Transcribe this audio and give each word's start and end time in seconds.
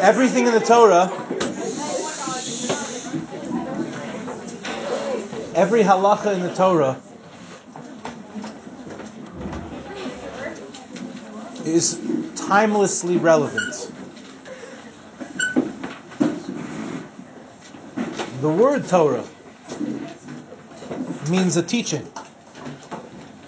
Everything 0.00 0.46
in 0.46 0.54
the 0.54 0.60
Torah, 0.60 1.10
every 5.54 5.82
halacha 5.82 6.34
in 6.34 6.40
the 6.40 6.54
Torah 6.54 6.98
is 11.66 12.00
timelessly 12.34 13.18
relevant. 13.18 13.92
The 18.40 18.48
word 18.48 18.88
Torah 18.88 19.24
means 21.28 21.58
a 21.58 21.62
teaching. 21.62 22.08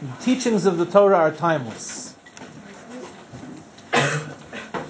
The 0.03 0.23
teachings 0.23 0.66
of 0.66 0.77
the 0.77 0.84
Torah 0.84 1.16
are 1.16 1.32
timeless. 1.32 2.02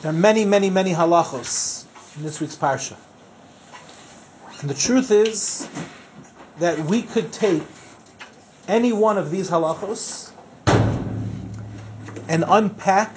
There 0.02 0.11
are 0.11 0.12
many, 0.12 0.45
many, 0.45 0.69
many 0.69 0.92
halachos 0.92 1.84
in 2.16 2.24
this 2.24 2.41
week's 2.41 2.56
parsha. 2.56 2.97
And 4.61 4.69
the 4.69 4.75
truth 4.75 5.12
is 5.12 5.69
that 6.59 6.77
we 6.80 7.02
could 7.02 7.33
take 7.33 7.62
any 8.66 8.92
one 8.92 9.16
of 9.16 9.30
these 9.30 9.48
halachos 9.48 10.33
and 12.27 12.45
unpack 12.48 13.16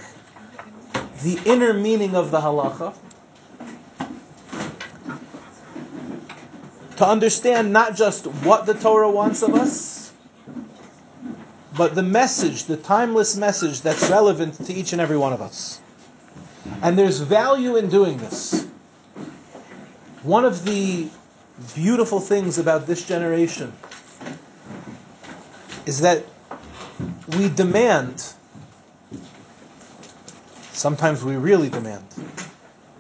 the 1.24 1.40
inner 1.44 1.74
meaning 1.74 2.16
of 2.16 2.30
the 2.30 2.40
halacha 2.40 2.94
to 6.98 7.08
understand 7.08 7.74
not 7.74 7.96
just 7.96 8.26
what 8.46 8.68
the 8.68 8.76
Torah 8.76 9.10
wants 9.10 9.42
of 9.42 9.56
us, 9.56 10.14
but 11.76 11.96
the 11.96 12.04
message, 12.04 12.66
the 12.66 12.78
timeless 12.78 13.36
message 13.36 13.82
that's 13.82 14.08
relevant 14.12 14.64
to 14.68 14.72
each 14.72 14.94
and 14.94 15.02
every 15.02 15.18
one 15.18 15.34
of 15.34 15.42
us. 15.42 15.82
And 16.82 16.98
there's 16.98 17.20
value 17.20 17.76
in 17.76 17.90
doing 17.90 18.18
this. 18.18 18.68
One 20.24 20.46
of 20.46 20.66
the 20.66 21.08
beautiful 21.76 22.20
things 22.20 22.58
about 22.58 22.88
this 22.88 23.08
generation 23.08 23.72
is 25.86 26.02
that 26.02 26.26
we 27.38 27.50
demand, 27.50 28.34
sometimes 30.72 31.24
we 31.24 31.36
really 31.36 31.70
demand, 31.70 32.04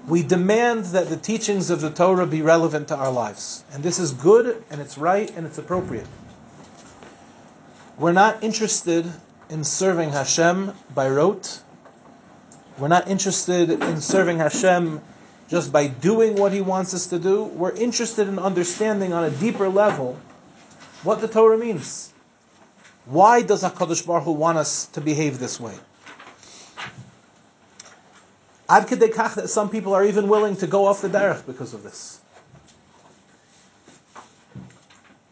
we 0.07 0.21
demand 0.21 0.85
that 0.85 1.09
the 1.09 1.17
teachings 1.17 1.69
of 1.71 1.81
the 1.81 1.89
Torah 1.89 2.27
be 2.27 2.43
relevant 2.43 2.87
to 2.89 2.95
our 2.95 3.11
lives. 3.11 3.63
And 3.73 3.83
this 3.83 3.97
is 3.97 4.11
good, 4.11 4.63
and 4.69 4.79
it's 4.79 4.97
right, 4.97 5.35
and 5.35 5.47
it's 5.47 5.57
appropriate. 5.57 6.07
We're 7.97 8.11
not 8.11 8.43
interested 8.43 9.11
in 9.49 9.63
serving 9.63 10.11
Hashem 10.11 10.73
by 10.93 11.09
rote. 11.09 11.61
We're 12.77 12.89
not 12.89 13.07
interested 13.07 13.69
in 13.69 14.01
serving 14.01 14.39
Hashem 14.39 15.01
just 15.47 15.71
by 15.71 15.87
doing 15.87 16.35
what 16.35 16.51
He 16.51 16.61
wants 16.61 16.93
us 16.93 17.07
to 17.07 17.19
do. 17.19 17.45
We're 17.45 17.71
interested 17.71 18.27
in 18.27 18.37
understanding 18.37 19.13
on 19.13 19.23
a 19.23 19.29
deeper 19.29 19.69
level 19.69 20.19
what 21.03 21.21
the 21.21 21.27
Torah 21.27 21.57
means. 21.57 22.11
Why 23.05 23.43
does 23.43 23.63
HaKadosh 23.63 24.05
Baruch 24.05 24.23
Hu 24.23 24.31
want 24.31 24.57
us 24.57 24.87
to 24.87 25.01
behave 25.01 25.39
this 25.39 25.59
way? 25.59 25.75
Ad 28.67 28.87
that 28.87 29.49
some 29.49 29.69
people 29.69 29.93
are 29.93 30.03
even 30.03 30.27
willing 30.27 30.55
to 30.57 30.67
go 30.67 30.85
off 30.87 31.01
the 31.01 31.07
derech 31.07 31.45
because 31.45 31.73
of 31.73 31.83
this. 31.83 32.19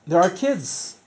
There 0.05 0.21
are 0.21 0.29
kids, 0.29 0.97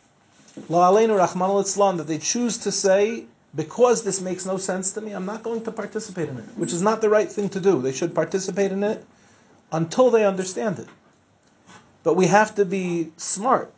la 0.69 0.91
aleinu 0.91 1.17
rachman 1.19 1.79
al 1.79 1.93
that 1.93 2.07
they 2.09 2.19
choose 2.19 2.59
to 2.59 2.73
say, 2.73 3.27
because 3.55 4.03
this 4.03 4.21
makes 4.21 4.45
no 4.45 4.59
sense 4.59 4.93
to 4.93 5.01
me, 5.01 5.13
I'm 5.13 5.27
not 5.27 5.43
going 5.43 5.63
to 5.65 5.73
participate 5.73 6.29
in 6.29 6.37
it, 6.37 6.45
which 6.57 6.73
is 6.73 6.83
not 6.83 7.01
the 7.01 7.09
right 7.09 7.31
thing 7.31 7.49
to 7.51 7.61
do. 7.61 7.81
They 7.81 7.93
should 7.93 8.15
participate 8.15 8.73
in 8.73 8.83
it 8.83 9.05
until 9.73 10.11
they 10.11 10.27
understand 10.27 10.79
it. 10.79 10.89
But 12.03 12.15
we 12.15 12.27
have 12.27 12.55
to 12.57 12.65
be 12.65 13.13
smart 13.17 13.73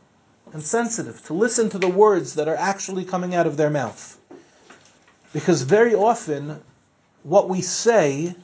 and 0.53 0.63
sensitive 0.63 1.25
to 1.27 1.35
listen 1.35 1.69
to 1.71 1.79
the 1.79 1.89
words 1.89 2.35
that 2.35 2.49
are 2.49 2.57
actually 2.57 3.05
coming 3.05 3.35
out 3.35 3.47
of 3.47 3.57
their 3.57 3.71
mouth. 3.71 4.19
Because 5.33 5.63
very 5.63 5.95
often 5.95 6.63
what 7.23 7.49
we 7.49 7.61
say 7.61 8.35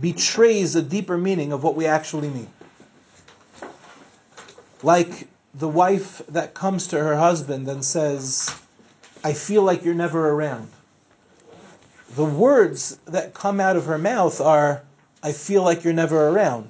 betrays 0.00 0.74
a 0.74 0.82
deeper 0.82 1.18
meaning 1.18 1.52
of 1.52 1.62
what 1.62 1.74
we 1.74 1.86
actually 1.86 2.28
mean. 2.28 2.48
Like 4.82 5.28
the 5.54 5.68
wife 5.68 6.22
that 6.28 6.54
comes 6.54 6.88
to 6.88 6.98
her 6.98 7.16
husband 7.16 7.68
and 7.68 7.84
says, 7.84 8.54
I 9.24 9.32
feel 9.32 9.62
like 9.62 9.86
you're 9.86 9.94
never 9.94 10.28
around. 10.28 10.68
The 12.14 12.26
words 12.26 12.98
that 13.06 13.32
come 13.32 13.58
out 13.58 13.74
of 13.74 13.86
her 13.86 13.96
mouth 13.96 14.38
are, 14.38 14.82
I 15.22 15.32
feel 15.32 15.62
like 15.62 15.82
you're 15.82 15.94
never 15.94 16.28
around. 16.28 16.68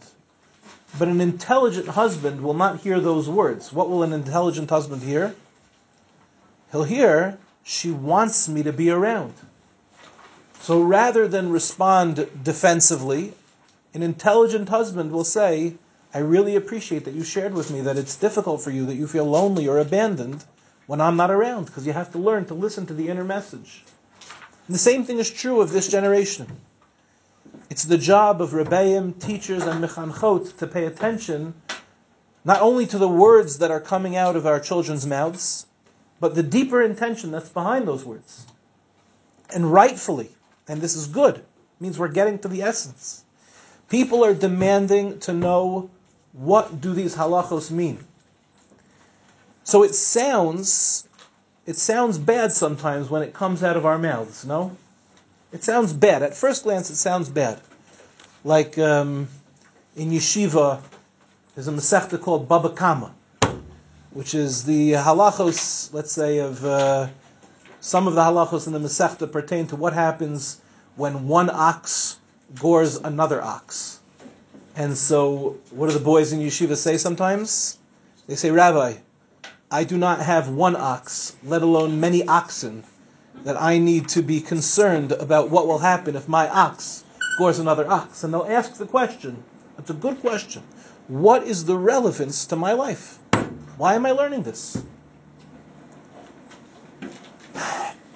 But 0.96 1.08
an 1.08 1.20
intelligent 1.20 1.88
husband 1.88 2.40
will 2.40 2.54
not 2.54 2.80
hear 2.80 3.00
those 3.00 3.28
words. 3.28 3.72
What 3.72 3.90
will 3.90 4.04
an 4.04 4.12
intelligent 4.12 4.70
husband 4.70 5.02
hear? 5.02 5.34
He'll 6.70 6.84
hear, 6.84 7.38
she 7.64 7.90
wants 7.90 8.48
me 8.48 8.62
to 8.62 8.72
be 8.72 8.88
around. 8.88 9.34
So 10.60 10.80
rather 10.80 11.26
than 11.26 11.50
respond 11.50 12.28
defensively, 12.44 13.34
an 13.92 14.04
intelligent 14.04 14.68
husband 14.68 15.10
will 15.10 15.24
say, 15.24 15.74
I 16.14 16.18
really 16.18 16.54
appreciate 16.54 17.04
that 17.04 17.14
you 17.14 17.24
shared 17.24 17.52
with 17.52 17.72
me 17.72 17.80
that 17.80 17.98
it's 17.98 18.14
difficult 18.14 18.62
for 18.62 18.70
you, 18.70 18.86
that 18.86 18.94
you 18.94 19.08
feel 19.08 19.24
lonely 19.24 19.66
or 19.66 19.80
abandoned 19.80 20.44
when 20.86 21.00
I'm 21.00 21.16
not 21.16 21.30
around, 21.30 21.66
because 21.66 21.86
you 21.86 21.92
have 21.92 22.12
to 22.12 22.18
learn 22.18 22.46
to 22.46 22.54
listen 22.54 22.86
to 22.86 22.94
the 22.94 23.08
inner 23.08 23.24
message. 23.24 23.84
And 24.66 24.74
the 24.74 24.78
same 24.78 25.04
thing 25.04 25.18
is 25.18 25.30
true 25.30 25.60
of 25.60 25.70
this 25.70 25.88
generation. 25.88 26.46
It's 27.70 27.84
the 27.84 27.98
job 27.98 28.40
of 28.40 28.50
rebbeim, 28.50 29.20
teachers, 29.20 29.62
and 29.64 29.82
mechanchot 29.82 30.58
to 30.58 30.66
pay 30.66 30.86
attention 30.86 31.54
not 32.44 32.60
only 32.60 32.86
to 32.86 32.98
the 32.98 33.08
words 33.08 33.58
that 33.58 33.70
are 33.70 33.80
coming 33.80 34.16
out 34.16 34.36
of 34.36 34.46
our 34.46 34.60
children's 34.60 35.06
mouths, 35.06 35.66
but 36.20 36.34
the 36.34 36.42
deeper 36.42 36.82
intention 36.82 37.30
that's 37.30 37.48
behind 37.48 37.88
those 37.88 38.04
words. 38.04 38.46
And 39.52 39.72
rightfully, 39.72 40.30
and 40.68 40.80
this 40.80 40.94
is 40.94 41.06
good. 41.06 41.42
Means 41.80 41.98
we're 41.98 42.08
getting 42.08 42.38
to 42.40 42.48
the 42.48 42.62
essence. 42.62 43.24
People 43.88 44.24
are 44.24 44.34
demanding 44.34 45.18
to 45.20 45.32
know 45.32 45.90
what 46.32 46.80
do 46.80 46.92
these 46.92 47.16
halachos 47.16 47.70
mean. 47.70 47.98
So 49.64 49.82
it 49.82 49.94
sounds 49.94 51.08
it 51.66 51.76
sounds 51.76 52.18
bad 52.18 52.52
sometimes 52.52 53.08
when 53.08 53.22
it 53.22 53.32
comes 53.32 53.62
out 53.62 53.76
of 53.76 53.86
our 53.86 53.98
mouths, 53.98 54.44
no? 54.44 54.76
It 55.52 55.64
sounds 55.64 55.92
bad. 55.94 56.22
At 56.22 56.36
first 56.36 56.64
glance, 56.64 56.90
it 56.90 56.96
sounds 56.96 57.30
bad. 57.30 57.58
Like 58.44 58.76
um, 58.76 59.28
in 59.96 60.10
yeshiva, 60.10 60.82
there's 61.54 61.68
a 61.68 61.72
Masechta 61.72 62.20
called 62.20 62.46
Baba 62.48 62.68
Kama, 62.70 63.14
which 64.10 64.34
is 64.34 64.64
the 64.64 64.92
halachos, 64.92 65.92
let's 65.94 66.12
say, 66.12 66.38
of 66.38 66.62
uh, 66.64 67.08
some 67.80 68.06
of 68.06 68.14
the 68.14 68.20
halachos 68.20 68.66
in 68.66 68.74
the 68.74 68.78
Masechta 68.78 69.30
pertain 69.30 69.66
to 69.68 69.76
what 69.76 69.94
happens 69.94 70.60
when 70.96 71.26
one 71.26 71.48
ox 71.48 72.18
gores 72.60 72.96
another 72.96 73.40
ox. 73.42 74.00
And 74.76 74.98
so, 74.98 75.56
what 75.70 75.86
do 75.86 75.92
the 75.94 76.04
boys 76.04 76.32
in 76.32 76.40
yeshiva 76.40 76.76
say 76.76 76.98
sometimes? 76.98 77.78
They 78.26 78.34
say, 78.34 78.50
Rabbi, 78.50 78.94
I 79.70 79.84
do 79.84 79.96
not 79.96 80.20
have 80.20 80.48
one 80.48 80.76
ox, 80.76 81.36
let 81.42 81.62
alone 81.62 82.00
many 82.00 82.26
oxen, 82.26 82.84
that 83.44 83.60
I 83.60 83.78
need 83.78 84.08
to 84.10 84.22
be 84.22 84.40
concerned 84.40 85.12
about 85.12 85.50
what 85.50 85.66
will 85.66 85.78
happen 85.78 86.16
if 86.16 86.28
my 86.28 86.48
ox 86.48 87.04
gores 87.38 87.58
another 87.58 87.90
ox. 87.90 88.24
And 88.24 88.32
they'll 88.32 88.44
ask 88.44 88.74
the 88.74 88.86
question, 88.86 89.42
it's 89.78 89.90
a 89.90 89.94
good 89.94 90.20
question, 90.20 90.62
what 91.08 91.44
is 91.44 91.64
the 91.64 91.76
relevance 91.76 92.46
to 92.46 92.56
my 92.56 92.72
life? 92.72 93.18
Why 93.76 93.94
am 93.94 94.06
I 94.06 94.12
learning 94.12 94.44
this? 94.44 94.82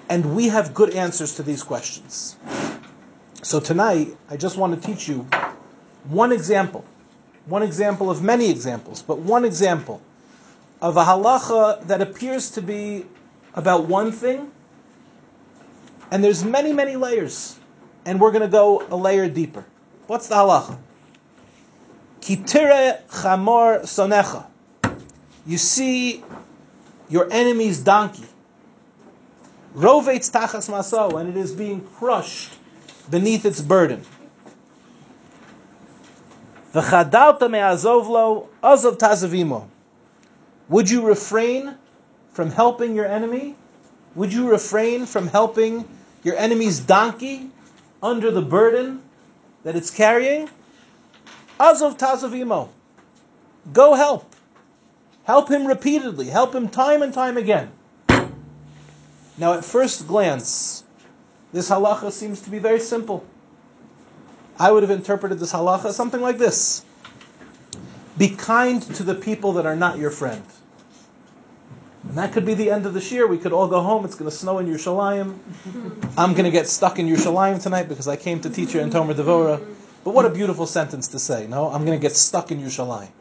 And 0.07 0.35
we 0.35 0.47
have 0.47 0.73
good 0.73 0.95
answers 0.95 1.35
to 1.35 1.43
these 1.43 1.61
questions. 1.61 2.35
So 3.43 3.59
tonight, 3.59 4.15
I 4.29 4.37
just 4.37 4.57
want 4.57 4.81
to 4.81 4.87
teach 4.87 5.07
you 5.07 5.27
one 6.05 6.31
example, 6.31 6.83
one 7.45 7.61
example 7.61 8.09
of 8.09 8.23
many 8.23 8.49
examples, 8.49 9.01
but 9.01 9.19
one 9.19 9.45
example 9.45 10.01
of 10.81 10.97
a 10.97 11.03
halacha 11.03 11.85
that 11.87 12.01
appears 12.01 12.51
to 12.51 12.61
be 12.61 13.05
about 13.53 13.85
one 13.85 14.11
thing, 14.11 14.51
and 16.11 16.23
there's 16.23 16.43
many, 16.43 16.73
many 16.73 16.95
layers, 16.95 17.59
and 18.05 18.19
we're 18.19 18.31
going 18.31 18.43
to 18.43 18.47
go 18.47 18.85
a 18.89 18.95
layer 18.95 19.29
deeper. 19.29 19.65
What's 20.07 20.27
the 20.27 20.35
halacha? 20.35 20.77
Kitire 22.21 23.05
chamor 23.07 23.81
sonecha. 23.81 24.45
You 25.45 25.57
see 25.57 26.23
your 27.09 27.31
enemy's 27.31 27.79
donkey 27.79 28.25
Rovetz 29.75 30.31
tachas 30.31 30.69
maso, 30.69 31.17
and 31.17 31.29
it 31.29 31.37
is 31.37 31.51
being 31.51 31.81
crushed 31.95 32.51
beneath 33.09 33.45
its 33.45 33.61
burden. 33.61 34.03
V'chadalta 36.73 37.49
me'azovlo 37.49 38.47
azov 38.63 38.97
tazavimo. 38.97 39.67
Would 40.69 40.89
you 40.89 41.05
refrain 41.05 41.75
from 42.31 42.51
helping 42.51 42.95
your 42.95 43.05
enemy? 43.05 43.55
Would 44.15 44.31
you 44.31 44.49
refrain 44.49 45.05
from 45.05 45.27
helping 45.27 45.87
your 46.23 46.35
enemy's 46.35 46.79
donkey 46.79 47.49
under 48.01 48.31
the 48.31 48.41
burden 48.41 49.01
that 49.63 49.75
it's 49.75 49.89
carrying? 49.89 50.49
Azov 51.59 51.97
Tazavimo. 51.97 52.69
Go 53.73 53.93
help. 53.95 54.35
Help 55.23 55.49
him 55.49 55.67
repeatedly. 55.67 56.27
Help 56.27 56.53
him 56.53 56.69
time 56.69 57.01
and 57.01 57.13
time 57.13 57.37
again. 57.37 57.71
Now, 59.37 59.53
at 59.53 59.65
first 59.65 60.07
glance, 60.07 60.83
this 61.51 61.69
halacha 61.69 62.11
seems 62.11 62.41
to 62.41 62.49
be 62.49 62.59
very 62.59 62.79
simple. 62.79 63.25
I 64.59 64.71
would 64.71 64.83
have 64.83 64.91
interpreted 64.91 65.39
this 65.39 65.53
halacha 65.53 65.93
something 65.93 66.21
like 66.21 66.37
this 66.37 66.83
Be 68.17 68.29
kind 68.29 68.81
to 68.95 69.03
the 69.03 69.15
people 69.15 69.53
that 69.53 69.65
are 69.65 69.75
not 69.75 69.97
your 69.97 70.11
friend. 70.11 70.43
And 72.09 72.17
that 72.17 72.33
could 72.33 72.43
be 72.43 72.55
the 72.55 72.71
end 72.71 72.87
of 72.87 72.95
the 72.95 73.01
year. 73.01 73.27
We 73.27 73.37
could 73.37 73.53
all 73.53 73.67
go 73.67 73.81
home. 73.81 74.03
It's 74.03 74.15
going 74.15 74.29
to 74.29 74.35
snow 74.35 74.57
in 74.57 74.65
Yerushalayim. 74.65 75.37
I'm 76.17 76.33
going 76.33 76.45
to 76.45 76.51
get 76.51 76.67
stuck 76.67 76.97
in 76.97 77.07
Yerushalayim 77.07 77.61
tonight 77.61 77.87
because 77.87 78.07
I 78.07 78.15
came 78.15 78.41
to 78.41 78.49
teach 78.49 78.73
you 78.73 78.79
in 78.79 78.89
Tomer 78.89 79.13
Devora. 79.13 79.63
But 80.03 80.15
what 80.15 80.25
a 80.25 80.31
beautiful 80.31 80.65
sentence 80.65 81.09
to 81.09 81.19
say, 81.19 81.45
no? 81.45 81.69
I'm 81.69 81.85
going 81.85 81.95
to 81.95 82.01
get 82.01 82.15
stuck 82.15 82.51
in 82.51 82.59
Yerushalayim. 82.59 83.11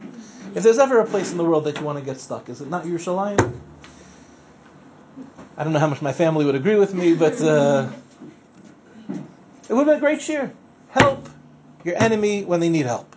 If 0.55 0.63
there's 0.63 0.79
ever 0.79 1.01
a 1.01 1.07
place 1.07 1.31
in 1.31 1.37
the 1.37 1.45
world 1.45 1.65
that 1.65 1.79
you 1.79 1.85
want 1.85 1.99
to 1.99 2.05
get 2.05 2.19
stuck, 2.19 2.49
is 2.49 2.63
it 2.63 2.69
not 2.69 2.85
Yerushalayim? 2.85 3.61
I 5.59 5.65
don't 5.65 5.75
know 5.75 5.81
how 5.81 5.89
much 5.89 6.01
my 6.01 6.15
family 6.15 6.47
would 6.47 6.55
agree 6.55 6.77
with 6.77 6.95
me, 6.95 7.15
but 7.15 7.39
uh, 7.43 7.91
it 9.69 9.75
would 9.75 9.85
been 9.85 9.97
a 9.99 10.01
great 10.01 10.21
shiur. 10.21 10.51
Help 10.89 11.29
your 11.85 11.97
enemy 12.03 12.43
when 12.43 12.61
they 12.61 12.71
need 12.71 12.87
help. 12.87 13.15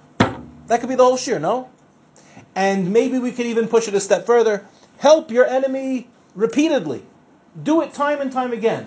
That 0.68 0.82
could 0.82 0.90
be 0.90 0.96
the 0.96 1.06
whole 1.06 1.18
shiur, 1.18 1.40
no? 1.40 1.70
And 2.56 2.92
maybe 2.92 3.20
we 3.20 3.32
could 3.32 3.46
even 3.46 3.70
push 3.70 3.88
it 3.88 3.94
a 3.94 4.02
step 4.02 4.26
further. 4.26 4.68
Help 5.02 5.32
your 5.32 5.48
enemy 5.48 6.08
repeatedly. 6.36 7.02
Do 7.64 7.82
it 7.82 7.92
time 7.92 8.22
and 8.22 8.32
time 8.32 8.54
again. 8.54 8.86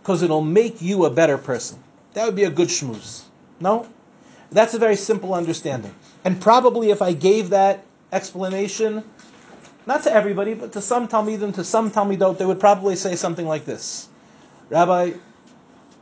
Because 0.00 0.22
it'll 0.22 0.42
make 0.42 0.80
you 0.80 1.06
a 1.06 1.10
better 1.10 1.36
person. 1.36 1.82
That 2.14 2.24
would 2.24 2.36
be 2.36 2.44
a 2.44 2.50
good 2.50 2.68
schmooze. 2.68 3.24
No? 3.58 3.88
That's 4.52 4.74
a 4.74 4.78
very 4.78 4.94
simple 4.94 5.34
understanding. 5.34 5.92
And 6.24 6.40
probably 6.40 6.90
if 6.90 7.02
I 7.02 7.14
gave 7.14 7.50
that 7.50 7.84
explanation, 8.12 9.02
not 9.86 10.04
to 10.04 10.14
everybody, 10.14 10.54
but 10.54 10.70
to 10.74 10.80
some 10.80 11.08
Talmidim, 11.08 11.52
to 11.56 11.64
some 11.64 11.90
Talmidot, 11.90 12.38
they 12.38 12.46
would 12.46 12.60
probably 12.60 12.94
say 12.94 13.16
something 13.16 13.44
like 13.44 13.64
this 13.64 14.08
Rabbi, 14.68 15.14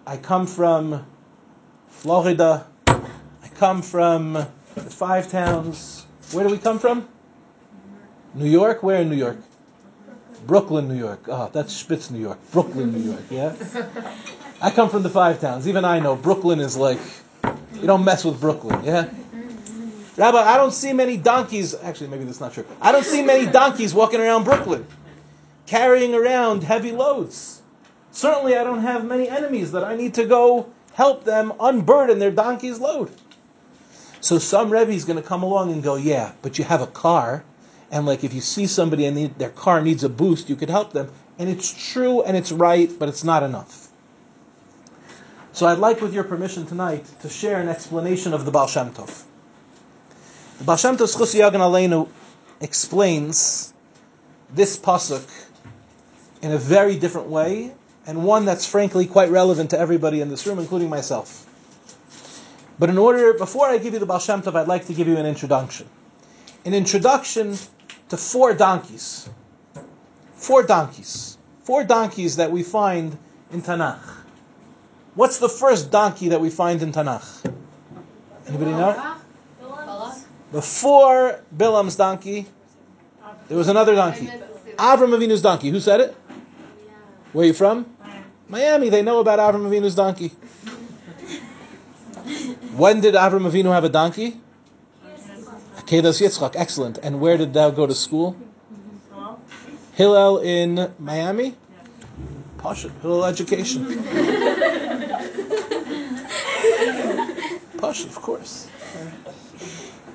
I 0.07 0.17
come 0.19 0.47
from 0.47 1.07
Florida. 1.89 2.67
I 2.87 3.49
come 3.55 3.81
from 3.81 4.35
the 4.35 4.91
five 4.91 5.31
towns. 5.31 6.05
Where 6.33 6.47
do 6.47 6.51
we 6.51 6.59
come 6.59 6.79
from? 6.79 7.09
New 8.35 8.49
York? 8.49 8.83
Where 8.83 9.01
in 9.01 9.11
New 9.11 9.17
York? 9.17 9.39
Brooklyn, 10.47 10.89
New 10.89 10.99
York. 10.99 11.27
Ah, 11.31 11.47
oh, 11.47 11.51
that's 11.53 11.73
Spitz, 11.73 12.11
New 12.11 12.21
York. 12.21 12.39
Brooklyn, 12.53 12.93
New 12.93 13.11
York, 13.11 13.23
yeah? 13.31 13.55
I 14.63 14.71
come 14.71 14.89
from 14.89 15.03
the 15.03 15.11
five 15.11 15.41
towns. 15.41 15.69
Even 15.69 15.85
I 15.85 15.99
know 15.99 16.17
Brooklyn 16.17 16.61
is 16.61 16.77
like, 16.77 17.01
you 17.75 17.87
don't 17.87 18.05
mess 18.05 18.25
with 18.25 18.41
Brooklyn, 18.41 18.83
yeah? 18.85 19.09
Rabbi, 20.17 20.39
I 20.39 20.57
don't 20.57 20.73
see 20.73 20.93
many 20.93 21.17
donkeys. 21.17 21.75
Actually, 21.75 22.09
maybe 22.09 22.25
that's 22.25 22.41
not 22.41 22.53
true. 22.53 22.65
I 22.81 22.93
don't 22.93 23.05
see 23.05 23.23
many 23.23 23.51
donkeys 23.51 23.95
walking 23.95 24.21
around 24.21 24.45
Brooklyn 24.45 24.87
carrying 25.69 26.15
around 26.15 26.65
heavy 26.65 26.93
loads. 26.93 27.63
Certainly, 28.11 28.57
I 28.57 28.65
don't 28.65 28.81
have 28.81 29.05
many 29.05 29.29
enemies 29.29 29.73
that 29.73 29.85
I 29.85 29.95
need 29.95 30.15
to 30.15 30.25
go 30.25 30.73
help 30.95 31.25
them 31.25 31.53
unburden 31.61 32.19
their 32.19 32.31
donkey's 32.31 32.81
load. 32.81 33.11
So 34.21 34.39
some 34.39 34.71
Rebbe 34.71 34.91
is 34.91 35.05
going 35.05 35.21
to 35.21 35.29
come 35.29 35.43
along 35.43 35.73
and 35.73 35.83
go, 35.83 35.95
yeah, 35.95 36.33
but 36.43 36.59
you 36.59 36.65
have 36.65 36.81
a 36.81 36.87
car 36.87 37.45
and 37.91 38.07
like 38.07 38.25
if 38.25 38.35
you 38.35 38.41
see 38.41 38.67
somebody 38.67 39.07
and 39.07 39.17
they, 39.17 39.27
their 39.27 39.51
car 39.51 39.81
needs 39.81 40.05
a 40.05 40.09
boost, 40.09 40.49
you 40.49 40.57
could 40.57 40.71
help 40.71 40.93
them. 40.93 41.11
And 41.39 41.49
it's 41.49 41.93
true 41.93 42.23
and 42.23 42.37
it's 42.37 42.53
right, 42.53 42.91
but 42.99 43.09
it's 43.09 43.25
not 43.25 43.43
enough. 43.43 43.89
So 45.53 45.67
I'd 45.67 45.79
like, 45.79 46.01
with 46.01 46.15
your 46.15 46.25
permission 46.25 46.67
tonight, 46.67 47.05
to 47.23 47.29
share 47.29 47.61
an 47.61 47.69
explanation 47.69 48.33
of 48.33 48.45
the 48.45 48.51
Baal 48.51 48.69
Shem 48.69 48.93
Tov. 48.93 49.25
The 50.59 50.65
Baal 50.65 50.77
Shem 50.77 50.97
Tov 50.97 51.07
Aleinu 51.07 52.09
explains 52.61 53.73
this 54.55 54.79
pasuk 54.79 55.29
in 56.43 56.53
a 56.53 56.59
very 56.59 56.97
different 56.97 57.29
way, 57.29 57.75
and 58.07 58.25
one 58.25 58.45
that's 58.45 58.67
frankly 58.67 59.07
quite 59.07 59.31
relevant 59.31 59.71
to 59.71 59.79
everybody 59.79 60.21
in 60.21 60.29
this 60.29 60.47
room, 60.47 60.59
including 60.59 60.91
myself. 60.91 61.45
But 62.79 62.91
in 62.91 62.99
order, 62.99 63.35
before 63.35 63.67
I 63.67 63.79
give 63.79 63.95
you 63.95 63.99
the 63.99 64.07
Baal 64.07 64.21
Shem 64.21 64.43
Tov, 64.43 64.55
I'd 64.55 64.69
like 64.69 64.87
to 64.87 64.95
give 64.95 65.09
you 65.09 65.17
an 65.17 65.27
introduction. 65.27 65.89
An 66.65 66.75
introduction 66.75 67.57
to 68.09 68.17
four 68.17 68.55
donkeys. 68.55 69.29
Four 70.35 70.63
donkeys. 70.63 71.39
Four 71.63 71.85
donkeys 71.85 72.37
that 72.37 72.51
we 72.51 72.63
find 72.63 73.17
in 73.53 73.63
Tanakh. 73.63 74.01
What's 75.15 75.39
the 75.39 75.49
first 75.49 75.91
donkey 75.91 76.29
that 76.31 76.41
we 76.41 76.51
find 76.51 76.83
in 76.83 76.93
Tanakh? 76.93 77.53
Anybody 78.47 78.71
know? 78.71 79.17
Before 80.53 81.43
Bilam's 81.55 81.97
donkey, 81.97 82.47
there 83.49 83.59
was 83.59 83.69
another 83.69 83.95
donkey. 83.95 84.27
Avram 84.77 85.11
Avinu's 85.17 85.43
donkey. 85.43 85.71
Who 85.71 85.81
said 85.81 86.01
it? 86.01 86.17
Where 87.33 87.45
are 87.45 87.47
you 87.47 87.53
from? 87.53 87.87
Miami. 88.49 88.89
They 88.89 89.03
know 89.03 89.19
about 89.19 89.39
Avram 89.39 89.69
Avinu's 89.69 89.95
donkey. 89.95 90.29
When 92.77 93.01
did 93.01 93.15
Avram 93.15 93.51
Avinu 93.51 93.73
have 93.73 93.85
a 93.85 93.89
donkey? 93.89 94.41
Kedas 95.89 96.21
Yitzchak, 96.21 96.55
excellent. 96.55 96.99
And 96.99 97.19
where 97.19 97.39
did 97.39 97.55
thou 97.55 97.71
go 97.71 97.87
to 97.87 97.95
school? 97.95 98.37
Hillel 99.95 100.41
in 100.41 100.93
Miami? 100.99 101.57
Pasha, 102.59 102.91
Hillel 103.01 103.25
education. 103.25 103.87
Pasha, 107.79 108.07
of 108.07 108.17
course. 108.17 108.67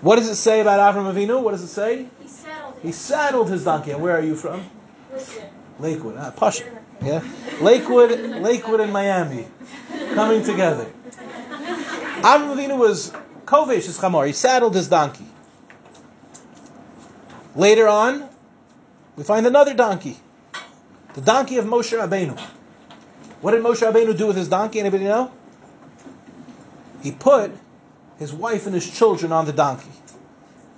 What 0.02 0.18
does 0.18 0.30
it 0.30 0.36
say 0.36 0.60
about 0.60 0.94
Avram 0.94 1.12
Avinu? 1.12 1.42
What 1.42 1.52
does 1.52 1.64
it 1.64 1.70
say? 1.70 2.06
He 2.22 2.28
saddled, 2.28 2.76
he 2.84 2.92
saddled 2.92 3.50
his 3.50 3.64
donkey. 3.64 3.92
And 3.92 4.02
where 4.04 4.16
are 4.16 4.22
you 4.22 4.36
from? 4.36 4.64
Lakewood. 5.80 6.18
Ah, 6.20 6.30
Pasha. 6.30 6.66
Yeah, 7.02 7.24
Lakewood, 7.62 8.12
Lakewood 8.44 8.80
and 8.80 8.94
Miami, 8.94 9.48
coming 10.14 10.44
together. 10.44 10.86
Avram 12.22 12.56
Avinu 12.56 12.78
was 12.78 13.12
kovesh 13.46 13.86
his 13.86 13.98
chamor. 13.98 14.28
He 14.28 14.34
saddled 14.34 14.76
his 14.76 14.88
donkey. 14.88 15.26
Later 17.56 17.88
on, 17.88 18.28
we 19.16 19.24
find 19.24 19.46
another 19.46 19.74
donkey, 19.74 20.18
the 21.14 21.22
donkey 21.22 21.58
of 21.58 21.66
Moshe 21.66 21.98
Rabbeinu. 21.98 22.40
What 23.42 23.52
did 23.52 23.62
Moshe 23.62 23.82
Rabbeinu 23.82 24.18
do 24.18 24.28
with 24.28 24.38
his 24.38 24.48
donkey? 24.48 24.80
Anybody 24.80 25.04
know? 25.04 25.32
He 27.04 27.12
put 27.12 27.52
his 28.18 28.34
wife 28.34 28.66
and 28.66 28.74
his 28.74 28.90
children 28.90 29.32
on 29.32 29.46
the 29.46 29.54
donkey. 29.54 29.92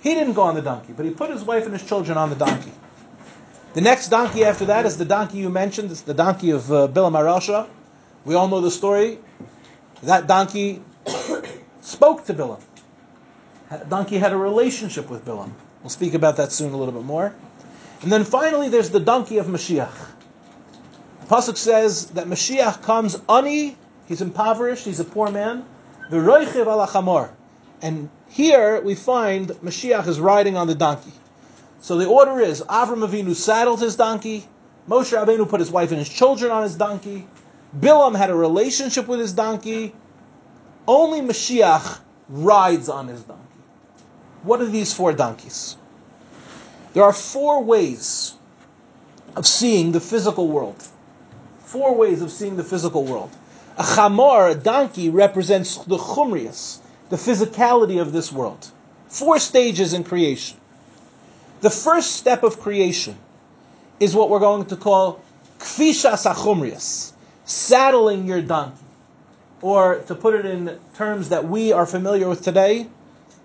He 0.00 0.14
didn't 0.14 0.34
go 0.34 0.42
on 0.42 0.54
the 0.54 0.62
donkey, 0.62 0.92
but 0.94 1.06
he 1.06 1.12
put 1.12 1.30
his 1.30 1.44
wife 1.44 1.64
and 1.64 1.72
his 1.72 1.86
children 1.86 2.18
on 2.18 2.28
the 2.30 2.36
donkey. 2.36 2.72
The 3.74 3.80
next 3.80 4.08
donkey 4.08 4.44
after 4.44 4.66
that 4.66 4.86
is 4.86 4.96
the 4.96 5.04
donkey 5.04 5.38
you 5.38 5.48
mentioned. 5.48 5.90
It's 5.90 6.02
the 6.02 6.14
donkey 6.14 6.50
of 6.50 6.70
uh, 6.72 6.88
Bilam 6.88 7.12
HaRasha. 7.12 7.68
We 8.24 8.34
all 8.34 8.48
know 8.48 8.60
the 8.60 8.70
story. 8.70 9.18
That 10.02 10.26
donkey 10.26 10.82
spoke 11.80 12.24
to 12.26 12.34
Bilam. 12.34 12.60
Donkey 13.88 14.18
had 14.18 14.32
a 14.32 14.36
relationship 14.36 15.08
with 15.10 15.24
Bilam. 15.24 15.52
We'll 15.86 15.90
speak 15.90 16.14
about 16.14 16.38
that 16.38 16.50
soon 16.50 16.72
a 16.72 16.76
little 16.76 16.92
bit 16.92 17.04
more. 17.04 17.32
And 18.02 18.10
then 18.10 18.24
finally, 18.24 18.68
there's 18.68 18.90
the 18.90 18.98
donkey 18.98 19.38
of 19.38 19.46
Mashiach. 19.46 19.94
The 21.20 21.26
pasuk 21.28 21.56
says 21.56 22.06
that 22.06 22.26
Mashiach 22.26 22.82
comes 22.82 23.16
ani, 23.28 23.78
he's 24.06 24.20
impoverished, 24.20 24.84
he's 24.84 24.98
a 24.98 25.04
poor 25.04 25.30
man, 25.30 25.64
v'roichiv 26.10 26.66
alachamor. 26.66 27.30
And 27.80 28.10
here 28.28 28.80
we 28.80 28.96
find 28.96 29.50
Mashiach 29.50 30.08
is 30.08 30.18
riding 30.18 30.56
on 30.56 30.66
the 30.66 30.74
donkey. 30.74 31.12
So 31.78 31.96
the 31.96 32.06
order 32.06 32.40
is 32.40 32.62
Avram 32.62 33.08
Avinu 33.08 33.36
saddled 33.36 33.80
his 33.80 33.94
donkey, 33.94 34.44
Moshe 34.88 35.16
Rabbeinu 35.16 35.48
put 35.48 35.60
his 35.60 35.70
wife 35.70 35.90
and 35.90 36.00
his 36.00 36.08
children 36.08 36.50
on 36.50 36.64
his 36.64 36.74
donkey, 36.74 37.28
Bilam 37.78 38.16
had 38.16 38.30
a 38.30 38.34
relationship 38.34 39.06
with 39.06 39.20
his 39.20 39.32
donkey, 39.32 39.94
only 40.88 41.20
Mashiach 41.20 42.00
rides 42.28 42.88
on 42.88 43.06
his 43.06 43.22
donkey. 43.22 43.45
What 44.46 44.60
are 44.60 44.66
these 44.66 44.94
four 44.94 45.12
donkeys? 45.12 45.76
There 46.94 47.02
are 47.02 47.12
four 47.12 47.64
ways 47.64 48.34
of 49.34 49.44
seeing 49.44 49.90
the 49.90 49.98
physical 49.98 50.46
world. 50.46 50.86
Four 51.64 51.96
ways 51.96 52.22
of 52.22 52.30
seeing 52.30 52.56
the 52.56 52.62
physical 52.62 53.04
world. 53.04 53.30
A 53.76 53.82
chamor, 53.82 54.52
a 54.52 54.54
donkey, 54.54 55.10
represents 55.10 55.76
the 55.78 55.98
chumrius, 55.98 56.78
the 57.10 57.16
physicality 57.16 58.00
of 58.00 58.12
this 58.12 58.30
world. 58.30 58.70
Four 59.08 59.40
stages 59.40 59.92
in 59.92 60.04
creation. 60.04 60.58
The 61.60 61.70
first 61.70 62.12
step 62.12 62.44
of 62.44 62.60
creation 62.60 63.18
is 63.98 64.14
what 64.14 64.30
we're 64.30 64.38
going 64.38 64.66
to 64.66 64.76
call 64.76 65.20
kfishas 65.58 66.24
achumrius, 66.24 67.12
saddling 67.44 68.28
your 68.28 68.42
donkey. 68.42 68.78
Or 69.60 69.96
to 70.06 70.14
put 70.14 70.34
it 70.34 70.46
in 70.46 70.78
terms 70.94 71.30
that 71.30 71.48
we 71.48 71.72
are 71.72 71.84
familiar 71.84 72.28
with 72.28 72.42
today, 72.42 72.86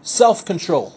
self 0.02 0.46
control. 0.46 0.94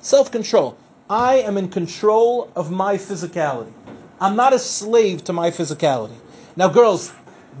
Self 0.00 0.30
control. 0.30 0.76
I 1.10 1.36
am 1.36 1.56
in 1.56 1.68
control 1.68 2.52
of 2.54 2.70
my 2.70 2.96
physicality. 2.96 3.72
I'm 4.20 4.36
not 4.36 4.52
a 4.52 4.58
slave 4.58 5.24
to 5.24 5.32
my 5.32 5.50
physicality. 5.50 6.16
Now, 6.56 6.68
girls, 6.68 7.12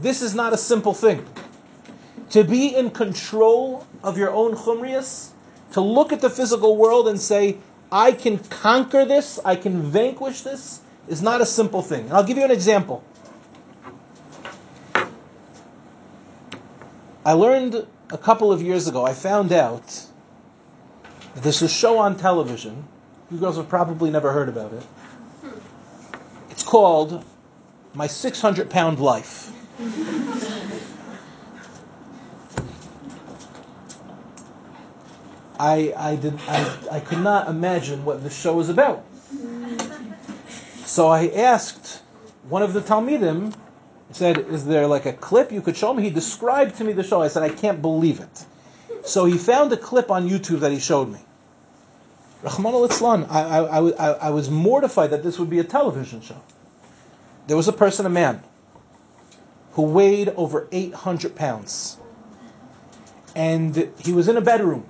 this 0.02 0.22
is 0.22 0.34
not 0.34 0.52
a 0.52 0.56
simple 0.56 0.92
thing. 0.92 1.24
To 2.30 2.44
be 2.44 2.74
in 2.74 2.90
control 2.90 3.86
of 4.02 4.18
your 4.18 4.30
own 4.30 4.54
chumrius 4.54 5.30
to 5.72 5.80
look 5.80 6.12
at 6.12 6.20
the 6.20 6.30
physical 6.30 6.76
world 6.76 7.08
and 7.08 7.20
say, 7.20 7.56
I 7.90 8.12
can 8.12 8.38
conquer 8.38 9.04
this, 9.04 9.38
I 9.44 9.56
can 9.56 9.82
vanquish 9.82 10.42
this, 10.42 10.80
is 11.08 11.22
not 11.22 11.40
a 11.40 11.46
simple 11.46 11.82
thing. 11.82 12.04
And 12.04 12.12
I'll 12.12 12.24
give 12.24 12.36
you 12.36 12.44
an 12.44 12.50
example. 12.50 13.02
I 17.24 17.32
learned 17.32 17.86
a 18.10 18.18
couple 18.18 18.52
of 18.52 18.62
years 18.62 18.88
ago, 18.88 19.04
I 19.04 19.12
found 19.12 19.52
out 19.52 20.07
there's 21.36 21.62
a 21.62 21.68
show 21.68 21.98
on 21.98 22.16
television. 22.16 22.84
You 23.30 23.38
girls 23.38 23.56
have 23.56 23.68
probably 23.68 24.10
never 24.10 24.32
heard 24.32 24.48
about 24.48 24.72
it. 24.72 24.82
It's 26.50 26.62
called 26.62 27.24
My 27.94 28.06
600 28.06 28.70
Pound 28.70 29.00
Life. 29.00 29.52
I, 35.60 35.92
I, 35.96 36.16
did, 36.16 36.38
I, 36.46 36.78
I 36.92 37.00
could 37.00 37.20
not 37.20 37.48
imagine 37.48 38.04
what 38.04 38.22
the 38.22 38.30
show 38.30 38.54
was 38.54 38.68
about. 38.68 39.04
So 40.84 41.08
I 41.08 41.28
asked 41.28 42.02
one 42.48 42.62
of 42.62 42.72
the 42.72 42.80
Talmidim, 42.80 43.54
said, 44.12 44.38
Is 44.38 44.64
there 44.64 44.86
like 44.86 45.06
a 45.06 45.12
clip 45.12 45.52
you 45.52 45.60
could 45.60 45.76
show 45.76 45.92
me? 45.92 46.02
He 46.02 46.10
described 46.10 46.76
to 46.76 46.84
me 46.84 46.92
the 46.92 47.02
show. 47.02 47.22
I 47.22 47.28
said, 47.28 47.42
I 47.42 47.50
can't 47.50 47.82
believe 47.82 48.20
it. 48.20 48.44
So 49.08 49.24
he 49.24 49.38
found 49.38 49.72
a 49.72 49.76
clip 49.76 50.10
on 50.10 50.28
YouTube 50.28 50.60
that 50.60 50.72
he 50.72 50.78
showed 50.78 51.08
me. 51.10 51.18
Rahman 52.42 52.74
al 52.74 53.26
I, 53.30 53.40
I, 53.40 53.88
I, 53.90 54.12
I 54.12 54.30
was 54.30 54.48
mortified 54.48 55.10
that 55.10 55.22
this 55.22 55.38
would 55.38 55.50
be 55.50 55.58
a 55.58 55.64
television 55.64 56.20
show. 56.20 56.40
There 57.46 57.56
was 57.56 57.66
a 57.66 57.72
person, 57.72 58.06
a 58.06 58.10
man, 58.10 58.42
who 59.72 59.82
weighed 59.82 60.28
over 60.30 60.68
800 60.70 61.34
pounds. 61.34 61.96
And 63.34 63.90
he 63.98 64.12
was 64.12 64.28
in 64.28 64.36
a 64.36 64.40
bedroom 64.40 64.88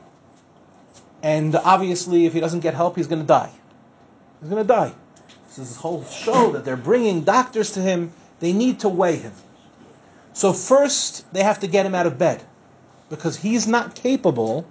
and 1.22 1.56
obviously, 1.56 2.26
if 2.26 2.32
he 2.32 2.40
doesn't 2.40 2.60
get 2.60 2.75
help, 2.75 2.96
he's 2.96 3.08
going 3.08 3.20
to 3.20 3.26
die. 3.26 3.50
He's 4.40 4.50
going 4.50 4.62
to 4.62 4.68
die. 4.68 4.92
So 5.48 5.62
this 5.62 5.76
whole 5.76 6.04
show 6.04 6.52
that 6.52 6.64
they're 6.64 6.76
bringing 6.76 7.22
doctors 7.22 7.72
to 7.72 7.80
him, 7.80 8.12
they 8.38 8.52
need 8.52 8.80
to 8.80 8.88
weigh 8.88 9.16
him. 9.16 9.32
So 10.32 10.52
first, 10.52 11.30
they 11.32 11.42
have 11.42 11.60
to 11.60 11.66
get 11.66 11.84
him 11.84 11.94
out 11.94 12.06
of 12.06 12.18
bed 12.18 12.44
because 13.08 13.38
he's 13.38 13.66
not 13.66 13.94
capable. 13.94 14.66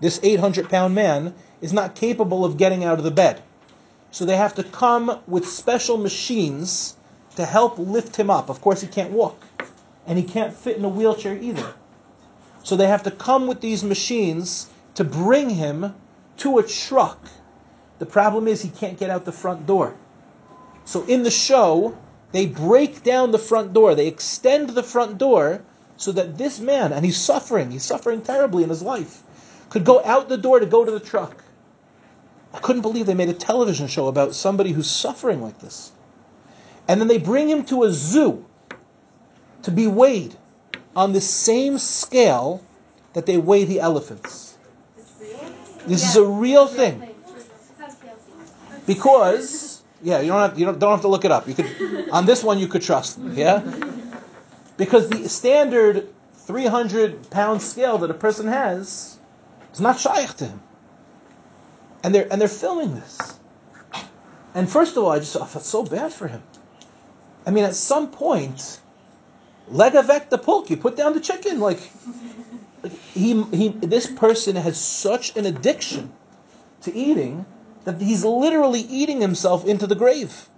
This 0.00 0.18
800 0.22 0.68
pound 0.68 0.94
man 0.94 1.34
is 1.60 1.72
not 1.72 1.94
capable 1.94 2.44
of 2.44 2.56
getting 2.56 2.84
out 2.84 2.98
of 2.98 3.04
the 3.04 3.10
bed. 3.10 3.42
So 4.10 4.24
they 4.24 4.36
have 4.36 4.54
to 4.56 4.64
come 4.64 5.20
with 5.26 5.46
special 5.46 5.96
machines 5.96 6.96
to 7.36 7.44
help 7.44 7.78
lift 7.78 8.16
him 8.16 8.30
up. 8.30 8.50
Of 8.50 8.60
course, 8.60 8.80
he 8.80 8.86
can't 8.86 9.12
walk, 9.12 9.42
and 10.06 10.18
he 10.18 10.24
can't 10.24 10.54
fit 10.54 10.76
in 10.76 10.84
a 10.84 10.88
wheelchair 10.88 11.36
either. 11.36 11.74
So 12.62 12.76
they 12.76 12.88
have 12.88 13.02
to 13.04 13.10
come 13.10 13.46
with 13.46 13.60
these 13.60 13.82
machines 13.82 14.68
to 14.94 15.04
bring 15.04 15.50
him 15.50 15.94
to 16.38 16.58
a 16.58 16.62
truck. 16.62 17.26
The 17.98 18.06
problem 18.06 18.48
is 18.48 18.62
he 18.62 18.68
can't 18.68 18.98
get 18.98 19.10
out 19.10 19.24
the 19.24 19.32
front 19.32 19.66
door. 19.66 19.94
So 20.84 21.04
in 21.04 21.22
the 21.22 21.30
show, 21.30 21.96
they 22.32 22.46
break 22.46 23.02
down 23.02 23.30
the 23.30 23.38
front 23.38 23.72
door, 23.72 23.94
they 23.94 24.08
extend 24.08 24.70
the 24.70 24.82
front 24.82 25.18
door 25.18 25.62
so 26.02 26.10
that 26.10 26.36
this 26.36 26.58
man, 26.58 26.92
and 26.92 27.04
he's 27.04 27.16
suffering, 27.16 27.70
he's 27.70 27.84
suffering 27.84 28.22
terribly 28.22 28.64
in 28.64 28.68
his 28.68 28.82
life, 28.82 29.22
could 29.70 29.84
go 29.84 30.02
out 30.04 30.28
the 30.28 30.36
door 30.36 30.58
to 30.58 30.66
go 30.66 30.84
to 30.84 30.90
the 30.90 30.98
truck. 30.98 31.44
I 32.52 32.58
couldn't 32.58 32.82
believe 32.82 33.06
they 33.06 33.14
made 33.14 33.28
a 33.28 33.34
television 33.34 33.86
show 33.86 34.08
about 34.08 34.34
somebody 34.34 34.72
who's 34.72 34.90
suffering 34.90 35.40
like 35.40 35.60
this. 35.60 35.92
And 36.88 37.00
then 37.00 37.06
they 37.06 37.18
bring 37.18 37.48
him 37.48 37.64
to 37.66 37.84
a 37.84 37.92
zoo 37.92 38.44
to 39.62 39.70
be 39.70 39.86
weighed 39.86 40.34
on 40.96 41.12
the 41.12 41.20
same 41.20 41.78
scale 41.78 42.64
that 43.12 43.26
they 43.26 43.36
weigh 43.36 43.64
the 43.64 43.78
elephants. 43.78 44.58
This 45.86 46.02
is 46.04 46.16
a 46.16 46.24
real 46.24 46.66
thing. 46.66 47.14
Because 48.86 49.82
yeah, 50.02 50.20
you 50.20 50.32
don't 50.32 50.50
have 50.50 50.58
you 50.58 50.66
don't, 50.66 50.80
don't 50.80 50.90
have 50.90 51.02
to 51.02 51.08
look 51.08 51.24
it 51.24 51.30
up. 51.30 51.46
You 51.46 51.54
could 51.54 52.10
on 52.10 52.26
this 52.26 52.42
one 52.42 52.58
you 52.58 52.66
could 52.66 52.82
trust 52.82 53.20
yeah? 53.34 53.62
Because 54.76 55.08
the 55.08 55.28
standard 55.28 56.08
300 56.34 57.30
pound 57.30 57.62
scale 57.62 57.98
that 57.98 58.10
a 58.10 58.14
person 58.14 58.48
has 58.48 59.18
is 59.72 59.80
not 59.80 59.98
shaykh 59.98 60.34
to 60.36 60.46
him. 60.46 60.60
And 62.02 62.14
they're 62.14 62.26
and 62.30 62.40
they're 62.40 62.48
filming 62.48 62.94
this. 62.94 63.38
And 64.54 64.68
first 64.68 64.96
of 64.96 65.04
all, 65.04 65.10
I 65.10 65.20
just 65.20 65.36
I 65.36 65.46
felt 65.46 65.64
so 65.64 65.84
bad 65.84 66.12
for 66.12 66.28
him. 66.28 66.42
I 67.46 67.50
mean, 67.50 67.64
at 67.64 67.74
some 67.74 68.10
point, 68.10 68.80
legavek 69.70 70.30
the 70.30 70.38
pulk, 70.38 70.70
you 70.70 70.76
put 70.76 70.96
down 70.96 71.14
the 71.14 71.20
chicken, 71.20 71.60
like 71.60 71.78
he, 73.14 73.42
he, 73.44 73.68
this 73.68 74.10
person 74.10 74.56
has 74.56 74.80
such 74.80 75.36
an 75.36 75.46
addiction 75.46 76.12
to 76.82 76.94
eating 76.94 77.46
that 77.84 78.00
he's 78.00 78.24
literally 78.24 78.80
eating 78.80 79.20
himself 79.20 79.64
into 79.64 79.86
the 79.86 79.94
grave. 79.94 80.48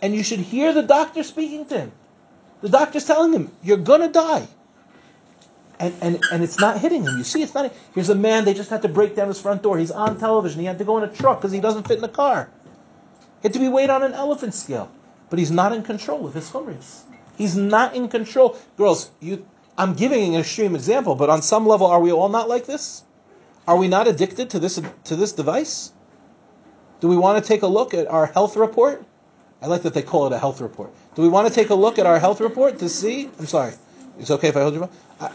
And 0.00 0.14
you 0.14 0.22
should 0.22 0.40
hear 0.40 0.72
the 0.72 0.82
doctor 0.82 1.22
speaking 1.22 1.66
to 1.66 1.80
him. 1.80 1.92
The 2.62 2.68
doctor's 2.68 3.04
telling 3.04 3.32
him, 3.32 3.50
You're 3.62 3.76
gonna 3.76 4.08
die. 4.08 4.46
And, 5.78 5.94
and, 6.00 6.22
and 6.32 6.42
it's 6.44 6.60
not 6.60 6.78
hitting 6.78 7.02
him. 7.02 7.18
You 7.18 7.24
see, 7.24 7.42
it's 7.42 7.54
not. 7.54 7.72
Here's 7.94 8.08
a 8.08 8.14
man, 8.14 8.44
they 8.44 8.54
just 8.54 8.70
had 8.70 8.82
to 8.82 8.88
break 8.88 9.16
down 9.16 9.28
his 9.28 9.40
front 9.40 9.62
door. 9.62 9.78
He's 9.78 9.90
on 9.90 10.18
television. 10.18 10.60
He 10.60 10.66
had 10.66 10.78
to 10.78 10.84
go 10.84 10.96
in 10.96 11.04
a 11.04 11.12
truck 11.12 11.40
because 11.40 11.52
he 11.52 11.60
doesn't 11.60 11.88
fit 11.88 11.96
in 11.96 12.02
the 12.02 12.08
car. 12.08 12.48
He 13.42 13.48
had 13.48 13.52
to 13.54 13.58
be 13.58 13.68
weighed 13.68 13.90
on 13.90 14.04
an 14.04 14.12
elephant 14.12 14.54
scale. 14.54 14.90
But 15.28 15.40
he's 15.40 15.50
not 15.50 15.72
in 15.72 15.82
control 15.82 16.26
of 16.26 16.34
his 16.34 16.48
chumrius. 16.48 17.02
He's 17.36 17.56
not 17.56 17.96
in 17.96 18.08
control. 18.08 18.56
Girls, 18.76 19.10
you 19.18 19.44
I'm 19.76 19.94
giving 19.94 20.34
an 20.34 20.40
extreme 20.40 20.76
example, 20.76 21.14
but 21.14 21.30
on 21.30 21.42
some 21.42 21.66
level, 21.66 21.86
are 21.86 22.00
we 22.00 22.12
all 22.12 22.28
not 22.28 22.48
like 22.48 22.66
this? 22.66 23.02
Are 23.66 23.76
we 23.76 23.88
not 23.88 24.06
addicted 24.06 24.50
to 24.50 24.58
this 24.58 24.80
to 25.04 25.16
this 25.16 25.32
device? 25.32 25.92
Do 27.00 27.08
we 27.08 27.16
want 27.16 27.42
to 27.42 27.48
take 27.48 27.62
a 27.62 27.66
look 27.66 27.94
at 27.94 28.06
our 28.06 28.26
health 28.26 28.56
report? 28.56 29.04
I 29.62 29.66
like 29.66 29.82
that 29.82 29.94
they 29.94 30.02
call 30.02 30.26
it 30.26 30.32
a 30.32 30.38
health 30.38 30.60
report. 30.60 30.90
Do 31.14 31.22
we 31.22 31.28
want 31.28 31.46
to 31.46 31.54
take 31.54 31.70
a 31.70 31.74
look 31.74 31.98
at 31.98 32.06
our 32.06 32.18
health 32.18 32.40
report 32.40 32.78
to 32.80 32.88
see? 32.88 33.30
I'm 33.38 33.46
sorry. 33.46 33.74
It's 34.18 34.30
okay 34.30 34.48
if 34.48 34.56
I 34.56 34.62
hold 34.62 34.74
you. 34.74 34.88
I, 35.20 35.30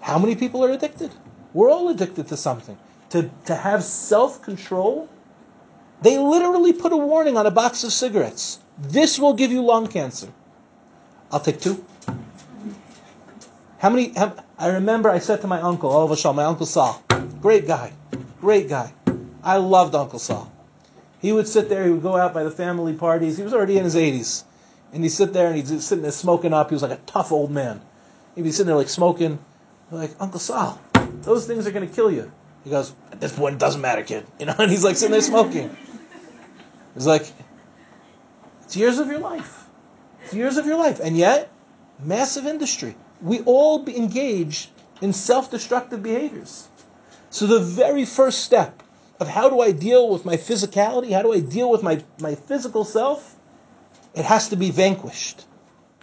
how 0.00 0.18
many 0.18 0.34
people 0.34 0.64
are 0.64 0.70
addicted? 0.70 1.10
We're 1.52 1.70
all 1.70 1.90
addicted 1.90 2.28
to 2.28 2.36
something. 2.36 2.78
To 3.10 3.30
to 3.44 3.54
have 3.54 3.84
self 3.84 4.40
control. 4.42 5.08
They 6.00 6.18
literally 6.18 6.72
put 6.72 6.92
a 6.92 6.96
warning 6.96 7.36
on 7.36 7.46
a 7.46 7.50
box 7.50 7.84
of 7.84 7.92
cigarettes. 7.92 8.58
This 8.78 9.18
will 9.18 9.34
give 9.34 9.52
you 9.52 9.62
lung 9.62 9.86
cancer. 9.86 10.28
I'll 11.30 11.40
take 11.40 11.60
two. 11.60 11.84
How 13.78 13.90
many? 13.90 14.12
How, 14.14 14.34
I 14.58 14.68
remember 14.68 15.10
I 15.10 15.18
said 15.18 15.40
to 15.42 15.46
my 15.46 15.60
uncle, 15.60 15.90
all 15.90 16.04
of 16.04 16.10
a 16.10 16.16
sudden, 16.16 16.36
my 16.36 16.44
uncle 16.44 16.66
Saul, 16.66 17.02
great 17.40 17.66
guy, 17.66 17.92
great 18.40 18.68
guy. 18.68 18.92
I 19.42 19.56
loved 19.56 19.94
Uncle 19.94 20.18
Saul. 20.18 20.51
He 21.22 21.32
would 21.32 21.48
sit 21.48 21.70
there. 21.70 21.84
He 21.84 21.90
would 21.90 22.02
go 22.02 22.16
out 22.16 22.34
by 22.34 22.44
the 22.44 22.50
family 22.50 22.92
parties. 22.92 23.38
He 23.38 23.42
was 23.42 23.54
already 23.54 23.78
in 23.78 23.84
his 23.84 23.94
80s, 23.94 24.44
and 24.92 25.02
he'd 25.02 25.08
sit 25.10 25.32
there 25.32 25.46
and 25.46 25.56
he'd 25.56 25.80
sitting 25.80 26.02
there 26.02 26.12
smoking 26.12 26.52
up. 26.52 26.68
He 26.68 26.74
was 26.74 26.82
like 26.82 26.90
a 26.90 27.00
tough 27.06 27.32
old 27.32 27.50
man. 27.50 27.80
He'd 28.34 28.42
be 28.42 28.52
sitting 28.52 28.66
there 28.66 28.76
like 28.76 28.90
smoking. 28.90 29.38
Like 29.90 30.10
Uncle 30.20 30.40
Saul, 30.40 30.80
those 31.20 31.46
things 31.46 31.66
are 31.66 31.70
going 31.70 31.86
to 31.86 31.94
kill 31.94 32.10
you. 32.10 32.32
He 32.64 32.70
goes, 32.70 32.94
at 33.10 33.20
this 33.20 33.36
point, 33.36 33.54
it 33.54 33.58
doesn't 33.58 33.80
matter, 33.80 34.02
kid. 34.02 34.26
You 34.38 34.46
know, 34.46 34.54
and 34.58 34.70
he's 34.70 34.84
like 34.84 34.96
sitting 34.96 35.12
there 35.12 35.20
smoking. 35.20 35.74
He's 36.94 37.06
like, 37.06 37.30
it's 38.62 38.76
years 38.76 38.98
of 38.98 39.08
your 39.08 39.18
life. 39.18 39.66
It's 40.24 40.34
years 40.34 40.56
of 40.56 40.66
your 40.66 40.78
life, 40.78 41.00
and 41.00 41.16
yet, 41.16 41.50
massive 42.02 42.46
industry 42.46 42.96
we 43.22 43.40
all 43.42 43.88
engage 43.88 44.68
in 45.00 45.12
self 45.12 45.50
destructive 45.50 46.02
behaviors. 46.02 46.68
So, 47.30 47.46
the 47.46 47.60
very 47.60 48.04
first 48.04 48.40
step 48.40 48.82
of 49.20 49.28
how 49.28 49.48
do 49.48 49.60
I 49.60 49.72
deal 49.72 50.08
with 50.08 50.24
my 50.24 50.36
physicality, 50.36 51.12
how 51.12 51.22
do 51.22 51.32
I 51.32 51.40
deal 51.40 51.70
with 51.70 51.82
my, 51.82 52.02
my 52.20 52.34
physical 52.34 52.84
self, 52.84 53.36
it 54.14 54.24
has 54.24 54.48
to 54.48 54.56
be 54.56 54.70
vanquished. 54.70 55.44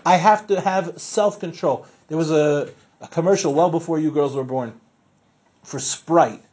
I 0.06 0.16
have 0.16 0.48
to 0.48 0.60
have 0.60 1.00
self 1.00 1.40
control. 1.40 1.86
There 2.08 2.18
was 2.18 2.32
a, 2.32 2.72
a 3.02 3.08
commercial 3.08 3.54
well 3.54 3.70
before 3.70 4.00
you 4.00 4.12
girls 4.12 4.36
were 4.36 4.44
born 4.44 4.80
for 5.64 5.80
Sprite. 5.80 6.44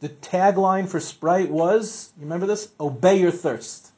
The 0.00 0.08
tagline 0.08 0.88
for 0.88 1.00
Sprite 1.00 1.50
was, 1.50 2.12
you 2.16 2.24
remember 2.24 2.46
this? 2.46 2.68
Obey 2.80 3.20
your 3.20 3.30
thirst. 3.30 3.92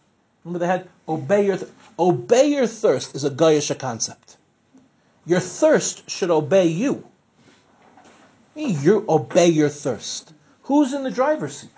Remember 0.45 0.59
they 0.59 0.67
had 0.67 0.89
obey 1.09 1.47
your 1.47 1.57
th- 1.57 1.71
obey 1.99 2.47
your 2.47 2.67
thirst 2.67 3.15
is 3.15 3.25
a 3.25 3.31
Goyish 3.31 3.77
concept. 3.79 4.37
Your 5.25 5.41
thirst 5.41 6.11
should 6.11 6.31
obey 6.31 6.67
you. 6.67 7.07
You 8.55 9.05
obey 9.09 9.49
your 9.49 9.71
thirst. 9.71 10.35
Who's 10.65 10.93
in 10.93 11.03
the 11.03 11.11
driver's 11.11 11.57
seat? 11.57 11.71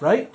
Right? 0.00 0.32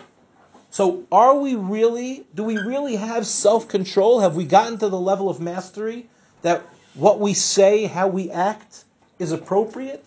So 0.70 1.06
are 1.12 1.38
we 1.38 1.56
really, 1.56 2.26
do 2.36 2.44
we 2.44 2.58
really 2.58 2.98
have 2.98 3.26
self 3.26 3.68
control? 3.68 4.20
Have 4.20 4.36
we 4.36 4.46
gotten 4.46 4.78
to 4.80 4.90
the 4.90 5.00
level 5.00 5.30
of 5.30 5.40
mastery 5.40 6.10
that 6.42 6.64
what 6.94 7.20
we 7.20 7.34
say, 7.34 7.86
how 7.86 8.08
we 8.08 8.30
act 8.30 8.84
is 9.18 9.32
appropriate? 9.32 10.04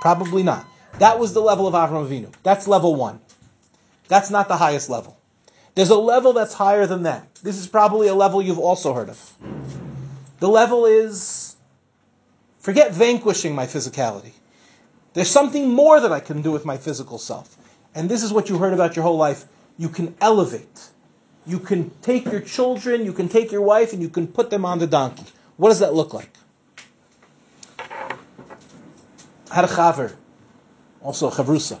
Probably 0.00 0.42
not. 0.42 0.66
That 0.98 1.18
was 1.18 1.32
the 1.32 1.40
level 1.40 1.66
of 1.66 1.74
Avram 1.74 2.06
Avinu. 2.06 2.32
That's 2.42 2.68
level 2.68 2.94
one. 2.94 3.20
That's 4.08 4.30
not 4.30 4.48
the 4.48 4.56
highest 4.56 4.90
level. 4.90 5.18
There's 5.74 5.90
a 5.90 5.96
level 5.96 6.34
that's 6.34 6.54
higher 6.54 6.86
than 6.86 7.04
that. 7.04 7.34
This 7.36 7.58
is 7.58 7.66
probably 7.66 8.08
a 8.08 8.14
level 8.14 8.40
you've 8.42 8.58
also 8.58 8.92
heard 8.92 9.08
of. 9.08 9.32
The 10.40 10.48
level 10.48 10.86
is 10.86 11.56
forget 12.60 12.92
vanquishing 12.92 13.54
my 13.54 13.66
physicality. 13.66 14.32
There's 15.14 15.30
something 15.30 15.70
more 15.70 16.00
that 16.00 16.12
I 16.12 16.20
can 16.20 16.42
do 16.42 16.52
with 16.52 16.64
my 16.64 16.76
physical 16.76 17.18
self. 17.18 17.56
And 17.94 18.08
this 18.08 18.22
is 18.22 18.32
what 18.32 18.48
you 18.48 18.58
heard 18.58 18.72
about 18.72 18.96
your 18.96 19.04
whole 19.04 19.16
life. 19.16 19.44
You 19.78 19.88
can 19.88 20.14
elevate. 20.20 20.90
You 21.46 21.58
can 21.58 21.90
take 22.02 22.24
your 22.24 22.40
children, 22.40 23.04
you 23.04 23.12
can 23.12 23.28
take 23.28 23.52
your 23.52 23.60
wife, 23.60 23.92
and 23.92 24.00
you 24.00 24.08
can 24.08 24.26
put 24.26 24.50
them 24.50 24.64
on 24.64 24.78
the 24.78 24.86
donkey. 24.86 25.26
What 25.56 25.68
does 25.68 25.80
that 25.80 25.94
look 25.94 26.14
like? 26.14 26.30
Had 29.50 29.64
a 29.64 29.68
chaver, 29.68 30.14
also 31.02 31.30
chavrusa. 31.30 31.78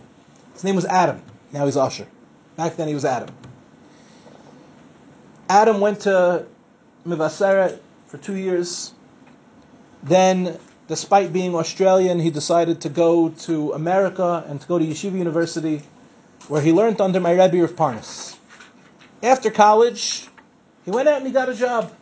His 0.52 0.64
name 0.64 0.76
was 0.76 0.84
Adam. 0.84 1.22
Now 1.50 1.64
he's 1.64 1.76
Usher. 1.76 2.06
Back 2.56 2.76
then 2.76 2.88
he 2.88 2.94
was 2.94 3.04
Adam. 3.04 3.34
Adam 5.48 5.80
went 5.80 6.00
to 6.00 6.46
Mevaseret 7.06 7.78
for 8.06 8.18
two 8.18 8.36
years. 8.36 8.92
Then, 10.02 10.58
despite 10.88 11.32
being 11.32 11.54
Australian, 11.54 12.20
he 12.20 12.30
decided 12.30 12.82
to 12.82 12.88
go 12.90 13.30
to 13.30 13.72
America 13.72 14.44
and 14.46 14.60
to 14.60 14.68
go 14.68 14.78
to 14.78 14.84
Yeshiva 14.84 15.16
University, 15.16 15.82
where 16.48 16.60
he 16.60 16.72
learned 16.72 17.00
under 17.00 17.20
my 17.20 17.32
Rebbe 17.32 17.62
of 17.62 17.76
Parnes. 17.76 18.36
After 19.22 19.50
college, 19.50 20.28
he 20.84 20.90
went 20.90 21.08
out 21.08 21.18
and 21.18 21.26
he 21.26 21.32
got 21.32 21.48
a 21.48 21.54
job. 21.54 21.92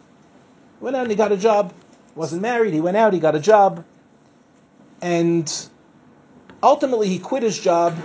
He 0.79 0.85
went 0.85 0.97
out 0.97 1.03
and 1.03 1.11
he 1.11 1.17
got 1.17 1.33
a 1.33 1.37
job. 1.37 1.73
Wasn't 2.15 2.43
married. 2.43 2.75
He 2.75 2.81
went 2.81 2.97
out. 2.97 3.13
He 3.13 3.21
got 3.21 3.35
a 3.35 3.41
job, 3.41 3.85
and 5.01 5.51
ultimately 6.63 7.09
he 7.09 7.19
quit 7.19 7.43
his 7.43 7.59
job 7.59 7.97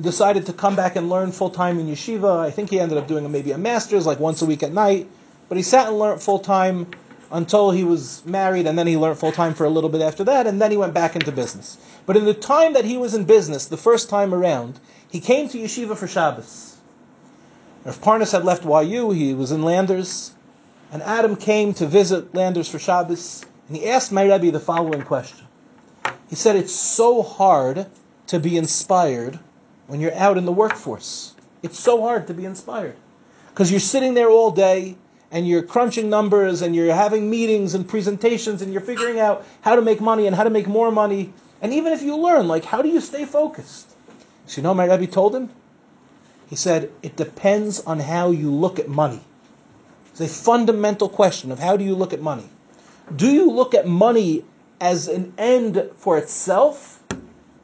decided 0.00 0.46
to 0.46 0.52
come 0.52 0.76
back 0.76 0.96
and 0.96 1.08
learn 1.08 1.32
full 1.32 1.50
time 1.50 1.78
in 1.78 1.86
yeshiva. 1.86 2.38
I 2.38 2.50
think 2.50 2.70
he 2.70 2.78
ended 2.78 2.98
up 2.98 3.06
doing 3.06 3.30
maybe 3.30 3.52
a 3.52 3.58
master's, 3.58 4.06
like 4.06 4.20
once 4.20 4.42
a 4.42 4.46
week 4.46 4.62
at 4.62 4.72
night. 4.72 5.08
But 5.48 5.56
he 5.56 5.62
sat 5.62 5.88
and 5.88 5.98
learned 5.98 6.20
full 6.22 6.38
time 6.38 6.90
until 7.30 7.70
he 7.70 7.84
was 7.84 8.24
married, 8.24 8.66
and 8.66 8.78
then 8.78 8.86
he 8.86 8.96
learned 8.96 9.18
full 9.18 9.32
time 9.32 9.54
for 9.54 9.64
a 9.64 9.70
little 9.70 9.90
bit 9.90 10.00
after 10.00 10.24
that, 10.24 10.46
and 10.46 10.60
then 10.60 10.70
he 10.70 10.76
went 10.76 10.94
back 10.94 11.16
into 11.16 11.32
business. 11.32 11.78
But 12.06 12.16
in 12.16 12.24
the 12.24 12.34
time 12.34 12.72
that 12.74 12.84
he 12.84 12.96
was 12.96 13.14
in 13.14 13.24
business, 13.24 13.66
the 13.66 13.76
first 13.76 14.08
time 14.08 14.32
around, 14.32 14.78
he 15.10 15.20
came 15.20 15.48
to 15.48 15.58
yeshiva 15.58 15.96
for 15.96 16.06
Shabbos. 16.06 16.76
If 17.84 18.00
Parnes 18.00 18.32
had 18.32 18.44
left 18.44 18.64
YU, 18.64 19.10
he 19.10 19.34
was 19.34 19.52
in 19.52 19.62
Landers, 19.62 20.32
and 20.92 21.02
Adam 21.02 21.36
came 21.36 21.74
to 21.74 21.86
visit 21.86 22.34
Landers 22.34 22.68
for 22.68 22.78
Shabbos, 22.78 23.44
and 23.68 23.76
he 23.76 23.88
asked 23.88 24.12
my 24.12 24.22
Rebbe 24.22 24.50
the 24.50 24.60
following 24.60 25.02
question. 25.02 25.46
He 26.28 26.36
said, 26.36 26.56
It's 26.56 26.74
so 26.74 27.22
hard 27.22 27.86
to 28.28 28.38
be 28.38 28.56
inspired 28.56 29.38
when 29.86 30.00
you're 30.00 30.14
out 30.14 30.38
in 30.38 30.44
the 30.44 30.52
workforce. 30.52 31.34
It's 31.62 31.78
so 31.78 32.00
hard 32.00 32.26
to 32.26 32.34
be 32.34 32.44
inspired 32.44 32.96
because 33.48 33.70
you're 33.70 33.80
sitting 33.80 34.14
there 34.14 34.28
all 34.28 34.50
day 34.50 34.96
and 35.36 35.46
you're 35.46 35.62
crunching 35.62 36.08
numbers 36.08 36.62
and 36.62 36.74
you're 36.74 36.94
having 36.94 37.28
meetings 37.28 37.74
and 37.74 37.86
presentations 37.86 38.62
and 38.62 38.72
you're 38.72 38.80
figuring 38.80 39.20
out 39.20 39.44
how 39.60 39.76
to 39.76 39.82
make 39.82 40.00
money 40.00 40.26
and 40.26 40.34
how 40.34 40.44
to 40.44 40.48
make 40.48 40.66
more 40.66 40.90
money. 40.90 41.30
And 41.60 41.74
even 41.74 41.92
if 41.92 42.00
you 42.00 42.16
learn, 42.16 42.48
like, 42.48 42.64
how 42.64 42.80
do 42.80 42.88
you 42.88 43.02
stay 43.02 43.26
focused? 43.26 43.94
So, 44.46 44.56
you 44.56 44.62
know, 44.62 44.72
my 44.72 44.86
Rebbe 44.86 45.06
told 45.06 45.34
him? 45.34 45.50
He 46.48 46.56
said, 46.56 46.90
it 47.02 47.16
depends 47.16 47.80
on 47.80 48.00
how 48.00 48.30
you 48.30 48.50
look 48.50 48.78
at 48.78 48.88
money. 48.88 49.20
It's 50.12 50.22
a 50.22 50.26
fundamental 50.28 51.10
question 51.10 51.52
of 51.52 51.58
how 51.58 51.76
do 51.76 51.84
you 51.84 51.94
look 51.94 52.14
at 52.14 52.22
money? 52.22 52.48
Do 53.14 53.30
you 53.30 53.50
look 53.50 53.74
at 53.74 53.86
money 53.86 54.42
as 54.80 55.06
an 55.06 55.34
end 55.36 55.90
for 55.98 56.16
itself? 56.16 57.04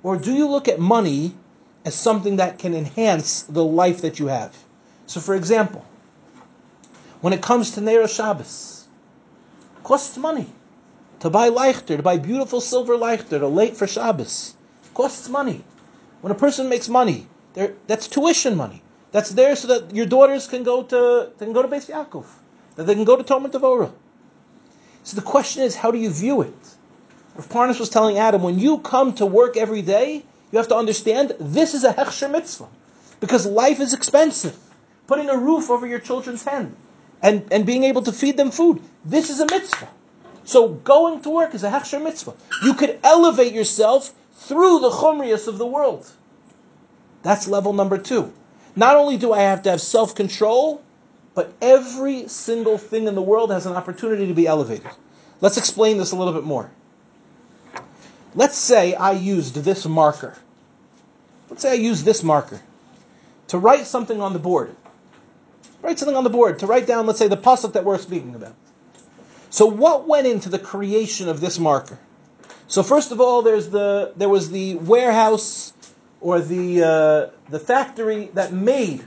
Or 0.02 0.18
do 0.18 0.34
you 0.34 0.46
look 0.46 0.68
at 0.68 0.78
money 0.78 1.34
as 1.86 1.94
something 1.94 2.36
that 2.36 2.58
can 2.58 2.74
enhance 2.74 3.44
the 3.44 3.64
life 3.64 4.02
that 4.02 4.18
you 4.18 4.26
have. 4.26 4.56
So, 5.06 5.20
for 5.20 5.34
example, 5.34 5.84
when 7.22 7.32
it 7.32 7.40
comes 7.40 7.70
to 7.70 7.80
Neiro 7.80 8.08
Shabbos, 8.08 8.88
it 9.78 9.84
costs 9.84 10.18
money 10.18 10.46
to 11.20 11.30
buy 11.30 11.48
leichter, 11.48 11.96
to 11.96 12.02
buy 12.02 12.18
beautiful 12.18 12.60
silver 12.60 12.96
leichter, 12.96 13.38
to 13.38 13.46
late 13.46 13.76
for 13.76 13.86
Shabbos. 13.86 14.54
It 14.84 14.92
costs 14.92 15.28
money. 15.28 15.64
When 16.20 16.32
a 16.32 16.34
person 16.34 16.68
makes 16.68 16.88
money, 16.88 17.28
that's 17.86 18.08
tuition 18.08 18.56
money. 18.56 18.82
That's 19.12 19.30
there 19.30 19.54
so 19.54 19.68
that 19.68 19.94
your 19.94 20.06
daughters 20.06 20.48
can 20.48 20.64
go 20.64 20.82
to 20.82 21.30
can 21.38 21.52
go 21.52 21.62
to 21.62 21.68
Beis 21.68 21.88
Yaakov, 21.88 22.26
that 22.74 22.86
they 22.86 22.94
can 22.94 23.04
go 23.04 23.16
to 23.16 23.22
Tomer 23.22 23.50
Devora. 23.50 23.92
So 25.04 25.14
the 25.14 25.22
question 25.22 25.62
is, 25.62 25.76
how 25.76 25.92
do 25.92 25.98
you 25.98 26.10
view 26.10 26.42
it? 26.42 26.74
If 27.38 27.48
Parnes 27.48 27.78
was 27.78 27.88
telling 27.88 28.18
Adam, 28.18 28.42
when 28.42 28.58
you 28.58 28.78
come 28.78 29.14
to 29.14 29.26
work 29.26 29.56
every 29.56 29.82
day, 29.82 30.24
you 30.50 30.58
have 30.58 30.68
to 30.68 30.76
understand 30.76 31.36
this 31.38 31.72
is 31.72 31.84
a 31.84 31.94
hechsher 31.94 32.30
mitzvah 32.30 32.68
because 33.20 33.46
life 33.46 33.78
is 33.78 33.94
expensive. 33.94 34.58
Putting 35.06 35.30
a 35.30 35.36
roof 35.36 35.70
over 35.70 35.86
your 35.86 35.98
children's 36.00 36.42
head 36.42 36.74
and, 37.22 37.46
and 37.52 37.64
being 37.64 37.84
able 37.84 38.02
to 38.02 38.12
feed 38.12 38.36
them 38.36 38.50
food, 38.50 38.82
this 39.04 39.30
is 39.30 39.40
a 39.40 39.46
mitzvah. 39.46 39.88
So 40.44 40.68
going 40.68 41.22
to 41.22 41.30
work 41.30 41.54
is 41.54 41.62
a 41.62 41.70
hechsher 41.70 42.02
mitzvah. 42.02 42.34
You 42.64 42.74
could 42.74 42.98
elevate 43.04 43.52
yourself 43.52 44.12
through 44.34 44.80
the 44.80 44.90
chumrius 44.90 45.46
of 45.46 45.58
the 45.58 45.66
world. 45.66 46.10
That's 47.22 47.46
level 47.46 47.72
number 47.72 47.98
two. 47.98 48.32
Not 48.74 48.96
only 48.96 49.16
do 49.16 49.32
I 49.32 49.42
have 49.42 49.62
to 49.62 49.70
have 49.70 49.80
self 49.80 50.14
control, 50.14 50.82
but 51.34 51.52
every 51.62 52.28
single 52.28 52.76
thing 52.76 53.06
in 53.06 53.14
the 53.14 53.22
world 53.22 53.50
has 53.52 53.66
an 53.66 53.74
opportunity 53.74 54.26
to 54.26 54.34
be 54.34 54.46
elevated. 54.46 54.90
Let's 55.40 55.56
explain 55.56 55.98
this 55.98 56.12
a 56.12 56.16
little 56.16 56.34
bit 56.34 56.44
more. 56.44 56.70
Let's 58.34 58.56
say 58.56 58.94
I 58.94 59.12
used 59.12 59.56
this 59.56 59.86
marker. 59.86 60.36
Let's 61.50 61.62
say 61.62 61.72
I 61.72 61.74
used 61.74 62.04
this 62.04 62.22
marker 62.22 62.60
to 63.48 63.58
write 63.58 63.86
something 63.86 64.20
on 64.20 64.32
the 64.32 64.38
board. 64.38 64.74
Write 65.82 65.98
something 65.98 66.16
on 66.16 66.24
the 66.24 66.30
board 66.30 66.60
to 66.60 66.66
write 66.66 66.86
down, 66.86 67.06
let's 67.06 67.18
say, 67.18 67.28
the 67.28 67.36
pasuk 67.36 67.72
that 67.72 67.84
we're 67.84 67.98
speaking 67.98 68.34
about. 68.34 68.54
So, 69.50 69.66
what 69.66 70.08
went 70.08 70.26
into 70.26 70.48
the 70.48 70.58
creation 70.58 71.28
of 71.28 71.40
this 71.40 71.58
marker? 71.58 71.98
So, 72.68 72.82
first 72.82 73.12
of 73.12 73.20
all, 73.20 73.42
there's 73.42 73.68
the 73.68 74.12
there 74.16 74.28
was 74.28 74.50
the 74.50 74.76
warehouse 74.76 75.74
or 76.20 76.40
the 76.40 76.82
uh, 76.82 77.50
the 77.50 77.58
factory 77.58 78.30
that 78.34 78.52
made 78.52 79.04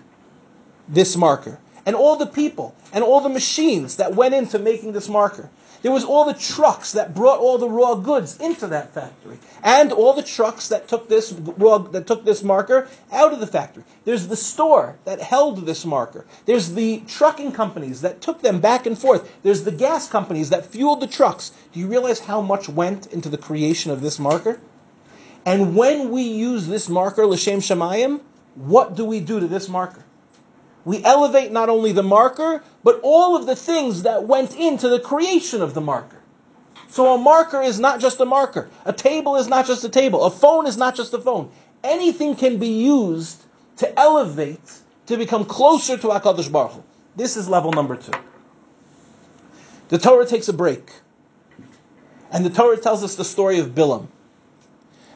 this 0.87 1.15
marker, 1.15 1.59
and 1.85 1.95
all 1.95 2.15
the 2.15 2.25
people 2.25 2.75
and 2.93 3.03
all 3.03 3.21
the 3.21 3.29
machines 3.29 3.97
that 3.97 4.15
went 4.15 4.33
into 4.33 4.59
making 4.59 4.93
this 4.93 5.09
marker. 5.09 5.49
There 5.81 5.91
was 5.91 6.03
all 6.03 6.25
the 6.25 6.33
trucks 6.33 6.93
that 6.93 7.13
brought 7.13 7.39
all 7.39 7.59
the 7.59 7.69
raw 7.69 7.93
goods 7.93 8.37
into 8.37 8.65
that 8.67 8.95
factory, 8.95 9.37
and 9.61 9.91
all 9.91 10.13
the 10.13 10.23
trucks 10.23 10.69
that 10.69 10.87
took 10.87 11.07
this 11.07 11.31
raw, 11.31 11.77
that 11.77 12.07
took 12.07 12.25
this 12.25 12.41
marker 12.41 12.87
out 13.11 13.33
of 13.33 13.39
the 13.39 13.45
factory. 13.45 13.83
There's 14.03 14.27
the 14.27 14.35
store 14.35 14.95
that 15.05 15.21
held 15.21 15.63
this 15.67 15.85
marker. 15.85 16.25
There's 16.45 16.73
the 16.73 17.03
trucking 17.07 17.51
companies 17.51 18.01
that 18.01 18.19
took 18.19 18.41
them 18.41 18.61
back 18.61 18.87
and 18.87 18.97
forth. 18.97 19.31
There's 19.43 19.63
the 19.63 19.71
gas 19.71 20.09
companies 20.09 20.49
that 20.49 20.65
fueled 20.65 21.01
the 21.01 21.07
trucks. 21.07 21.51
Do 21.71 21.79
you 21.79 21.87
realize 21.87 22.19
how 22.19 22.41
much 22.41 22.67
went 22.67 23.05
into 23.13 23.29
the 23.29 23.37
creation 23.37 23.91
of 23.91 24.01
this 24.01 24.17
marker? 24.17 24.59
And 25.45 25.75
when 25.75 26.09
we 26.09 26.23
use 26.23 26.65
this 26.65 26.89
marker, 26.89 27.27
L'Shem 27.27 27.59
Shemayim, 27.59 28.21
what 28.55 28.95
do 28.95 29.05
we 29.05 29.19
do 29.19 29.39
to 29.39 29.47
this 29.47 29.69
marker? 29.69 30.03
We 30.85 31.03
elevate 31.03 31.51
not 31.51 31.67
only 31.67 31.91
the 31.91 32.03
marker, 32.03 32.63
but 32.83 32.99
all 33.03 33.35
of 33.35 33.47
the 33.47 33.55
things 33.55 34.03
that 34.03 34.25
went 34.25 34.55
into 34.55 34.87
the 34.87 34.99
creation 34.99 35.61
of 35.61 35.73
the 35.73 35.81
marker. 35.81 36.21
So 36.89 37.15
a 37.15 37.17
marker 37.17 37.61
is 37.61 37.79
not 37.79 37.99
just 37.99 38.19
a 38.21 38.25
marker. 38.25 38.69
A 38.85 38.93
table 38.93 39.35
is 39.35 39.47
not 39.47 39.65
just 39.65 39.83
a 39.83 39.89
table. 39.89 40.23
A 40.23 40.31
phone 40.31 40.67
is 40.67 40.77
not 40.77 40.95
just 40.95 41.13
a 41.13 41.19
phone. 41.19 41.51
Anything 41.83 42.35
can 42.35 42.57
be 42.57 42.69
used 42.69 43.41
to 43.77 43.99
elevate, 43.99 44.71
to 45.07 45.17
become 45.17 45.43
closer 45.43 45.97
to 45.97 46.07
HaKadosh 46.07 46.51
Baruch 46.51 46.73
Hu. 46.73 46.83
This 47.15 47.35
is 47.35 47.49
level 47.49 47.71
number 47.71 47.95
two. 47.95 48.13
The 49.89 49.97
Torah 49.97 50.25
takes 50.25 50.47
a 50.47 50.53
break. 50.53 50.91
And 52.31 52.45
the 52.45 52.49
Torah 52.49 52.77
tells 52.77 53.03
us 53.03 53.15
the 53.15 53.25
story 53.25 53.59
of 53.59 53.69
Bilam. 53.69 54.07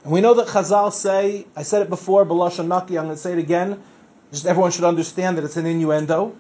And 0.04 0.12
we 0.12 0.22
know 0.22 0.34
that 0.36 0.48
Chazal 0.48 0.92
say, 0.92 1.46
I 1.56 1.64
said 1.64 1.82
it 1.82 1.90
before, 1.90 2.26
Balash 2.26 2.66
Naki, 2.66 2.98
I'm 2.98 3.06
going 3.06 3.16
to 3.16 3.22
say 3.22 3.34
it 3.34 3.40
again, 3.40 3.82
just 4.32 4.46
everyone 4.46 4.72
should 4.72 4.84
understand 4.84 5.38
that 5.38 5.44
it's 5.44 5.58
an 5.58 5.66
innuendo. 5.66 6.36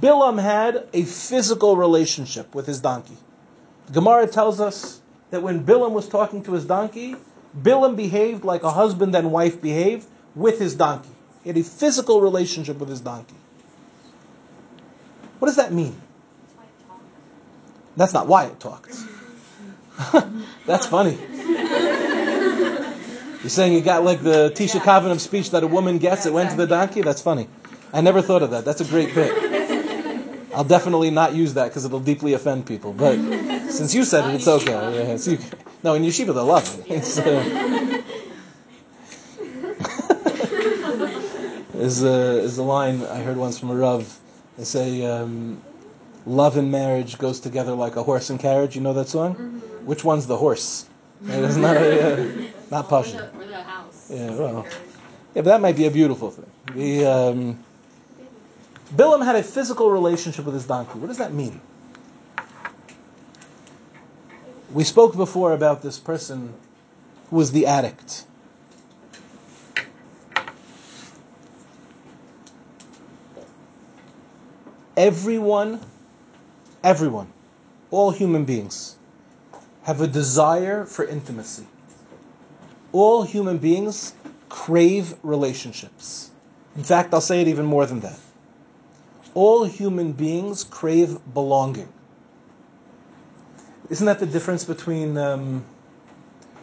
Bilam 0.00 0.40
had 0.40 0.88
a 0.92 1.04
physical 1.04 1.76
relationship 1.76 2.54
with 2.54 2.66
his 2.66 2.80
donkey. 2.80 3.16
Gemara 3.92 4.26
tells 4.26 4.60
us 4.60 5.00
that 5.30 5.42
when 5.42 5.64
Bilam 5.64 5.92
was 5.92 6.08
talking 6.08 6.42
to 6.44 6.52
his 6.52 6.64
donkey, 6.64 7.16
Bilam 7.60 7.96
behaved 7.96 8.44
like 8.44 8.62
a 8.62 8.70
husband 8.70 9.14
and 9.14 9.32
wife 9.32 9.60
behaved 9.60 10.06
with 10.34 10.58
his 10.58 10.74
donkey. 10.74 11.08
He 11.42 11.50
had 11.50 11.56
a 11.56 11.62
physical 11.62 12.20
relationship 12.20 12.78
with 12.78 12.88
his 12.88 13.00
donkey. 13.00 13.36
What 15.38 15.46
does 15.46 15.56
that 15.56 15.72
mean? 15.72 16.00
That's 17.96 18.12
not 18.12 18.26
why 18.26 18.46
it 18.46 18.60
talked. 18.60 18.96
That's 20.66 20.86
funny. 20.86 21.18
You're 23.46 23.50
saying 23.50 23.74
you 23.74 23.80
got 23.80 24.02
like 24.02 24.24
the 24.24 24.50
Tisha 24.50 24.80
Kavanim 24.80 25.20
speech 25.20 25.52
that 25.52 25.62
a 25.62 25.68
woman 25.68 25.98
gets, 25.98 26.26
it 26.26 26.32
went 26.32 26.50
to 26.50 26.56
the 26.56 26.66
donkey? 26.66 27.02
That's 27.02 27.22
funny. 27.22 27.46
I 27.92 28.00
never 28.00 28.20
thought 28.20 28.42
of 28.42 28.50
that. 28.50 28.64
That's 28.64 28.80
a 28.80 28.84
great 28.84 29.14
bit. 29.14 30.50
I'll 30.52 30.64
definitely 30.64 31.10
not 31.10 31.32
use 31.32 31.54
that 31.54 31.68
because 31.68 31.84
it'll 31.84 32.00
deeply 32.00 32.32
offend 32.32 32.66
people. 32.66 32.92
But 32.92 33.14
since 33.70 33.94
you 33.94 34.02
said 34.02 34.28
it, 34.28 34.34
it's 34.34 34.48
okay. 34.48 34.72
Yeah, 34.72 35.14
it's 35.14 35.28
you. 35.28 35.38
No, 35.84 35.94
in 35.94 36.02
yeshiva 36.02 36.34
they'll 36.34 36.44
love 36.44 36.76
it. 36.80 36.90
It's, 36.90 37.20
uh, 37.20 38.02
is, 41.78 42.02
uh, 42.02 42.40
is 42.42 42.56
the 42.56 42.64
line 42.64 43.04
I 43.04 43.22
heard 43.22 43.36
once 43.36 43.60
from 43.60 43.70
a 43.70 43.76
Rav. 43.76 44.18
They 44.58 44.64
say, 44.64 45.06
um, 45.06 45.62
love 46.26 46.56
and 46.56 46.72
marriage 46.72 47.16
goes 47.16 47.38
together 47.38 47.74
like 47.74 47.94
a 47.94 48.02
horse 48.02 48.28
and 48.28 48.40
carriage. 48.40 48.74
You 48.74 48.80
know 48.82 48.94
that 48.94 49.06
song? 49.06 49.36
Mm-hmm. 49.36 49.86
Which 49.86 50.02
one's 50.02 50.26
the 50.26 50.36
horse? 50.36 50.86
Right? 51.22 51.38
Isn't 51.38 51.64
a, 51.64 52.12
uh, 52.12 52.50
not 52.70 52.88
Pasha? 52.88 53.30
Yeah, 54.10 54.30
well, 54.34 54.66
yeah, 55.34 55.42
but 55.42 55.44
that 55.46 55.60
might 55.60 55.76
be 55.76 55.86
a 55.86 55.90
beautiful 55.90 56.30
thing. 56.30 56.50
The, 56.74 57.06
um, 57.06 57.64
Bilam 58.94 59.24
had 59.24 59.36
a 59.36 59.42
physical 59.42 59.90
relationship 59.90 60.44
with 60.44 60.54
his 60.54 60.66
donkey. 60.66 60.98
What 60.98 61.08
does 61.08 61.18
that 61.18 61.32
mean? 61.32 61.60
We 64.72 64.84
spoke 64.84 65.16
before 65.16 65.52
about 65.52 65.80
this 65.82 65.98
person 65.98 66.52
who 67.30 67.36
was 67.36 67.50
the 67.50 67.66
addict. 67.66 68.24
Everyone, 74.96 75.80
everyone, 76.84 77.28
all 77.90 78.10
human 78.10 78.44
beings 78.44 78.95
have 79.86 80.00
a 80.00 80.06
desire 80.08 80.84
for 80.84 81.04
intimacy. 81.04 81.64
All 82.90 83.22
human 83.22 83.58
beings 83.58 84.14
crave 84.48 85.14
relationships. 85.22 86.32
In 86.74 86.82
fact, 86.82 87.14
I'll 87.14 87.20
say 87.20 87.40
it 87.40 87.46
even 87.46 87.66
more 87.66 87.86
than 87.86 88.00
that. 88.00 88.18
All 89.34 89.64
human 89.64 90.10
beings 90.10 90.64
crave 90.64 91.16
belonging. 91.32 91.88
Isn't 93.88 94.06
that 94.06 94.18
the 94.18 94.26
difference 94.26 94.64
between 94.64 95.16
um, 95.16 95.64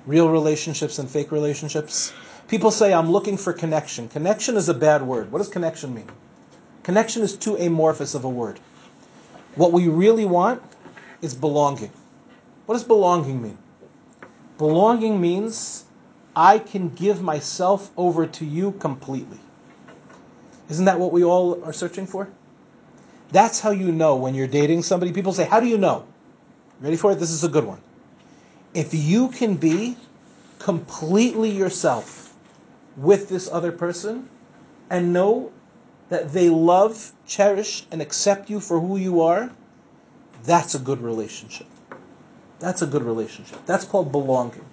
real 0.06 0.28
relationships 0.28 1.00
and 1.00 1.10
fake 1.10 1.32
relationships? 1.32 2.12
People 2.50 2.72
say, 2.72 2.94
I'm 2.94 3.10
looking 3.10 3.38
for 3.38 3.54
connection. 3.54 4.10
Connection 4.10 4.58
is 4.58 4.68
a 4.68 4.74
bad 4.74 5.02
word. 5.02 5.32
What 5.32 5.38
does 5.38 5.48
connection 5.48 5.94
mean? 5.94 6.10
Connection 6.84 7.22
is 7.22 7.38
too 7.38 7.56
amorphous 7.56 8.16
of 8.16 8.26
a 8.26 8.30
word. 8.30 8.60
What 9.56 9.72
we 9.72 9.88
really 9.88 10.26
want 10.26 10.62
is 11.22 11.34
belonging. 11.34 11.92
What 12.65 12.76
does 12.76 12.84
belonging 12.84 13.41
mean? 13.41 13.58
Belonging 14.58 15.19
means 15.19 15.84
I 16.36 16.60
can 16.60 16.89
give 16.89 17.21
myself 17.21 17.91
over 17.97 18.26
to 18.26 18.45
you 18.45 18.71
completely. 18.73 19.39
Isn't 20.69 20.86
that 20.86 20.99
what 20.99 21.12
we 21.12 21.23
all 21.23 21.63
are 21.63 21.73
searching 21.73 22.08
for? 22.08 22.30
That's 23.32 23.60
how 23.60 23.71
you 23.71 23.91
know 23.91 24.15
when 24.15 24.36
you're 24.36 24.47
dating 24.47 24.84
somebody. 24.84 25.12
People 25.12 25.34
say, 25.34 25.45
How 25.45 25.60
do 25.60 25.67
you 25.67 25.78
know? 25.78 26.06
Ready 26.80 26.95
for 26.95 27.12
it? 27.12 27.15
This 27.15 27.32
is 27.32 27.43
a 27.43 27.49
good 27.49 27.65
one. 27.65 27.82
If 28.73 28.93
you 28.93 29.30
can 29.30 29.56
be 29.56 29.97
completely 30.60 31.49
yourself 31.49 32.34
with 32.95 33.30
this 33.30 33.49
other 33.52 33.71
person 33.71 34.30
and 34.89 35.12
know 35.12 35.52
that 36.10 36.32
they 36.32 36.49
love, 36.49 37.12
cherish, 37.28 37.86
and 37.91 38.02
accept 38.02 38.49
you 38.49 38.60
for 38.60 38.80
who 38.80 38.97
you 38.97 39.21
are, 39.21 39.52
that's 40.43 40.76
a 40.76 40.80
good 40.80 41.02
relationship. 41.02 41.67
That's 42.63 42.82
a 42.82 42.88
good 42.88 43.04
relationship. 43.04 43.65
That's 43.65 43.84
called 43.84 44.12
belonging. 44.12 44.63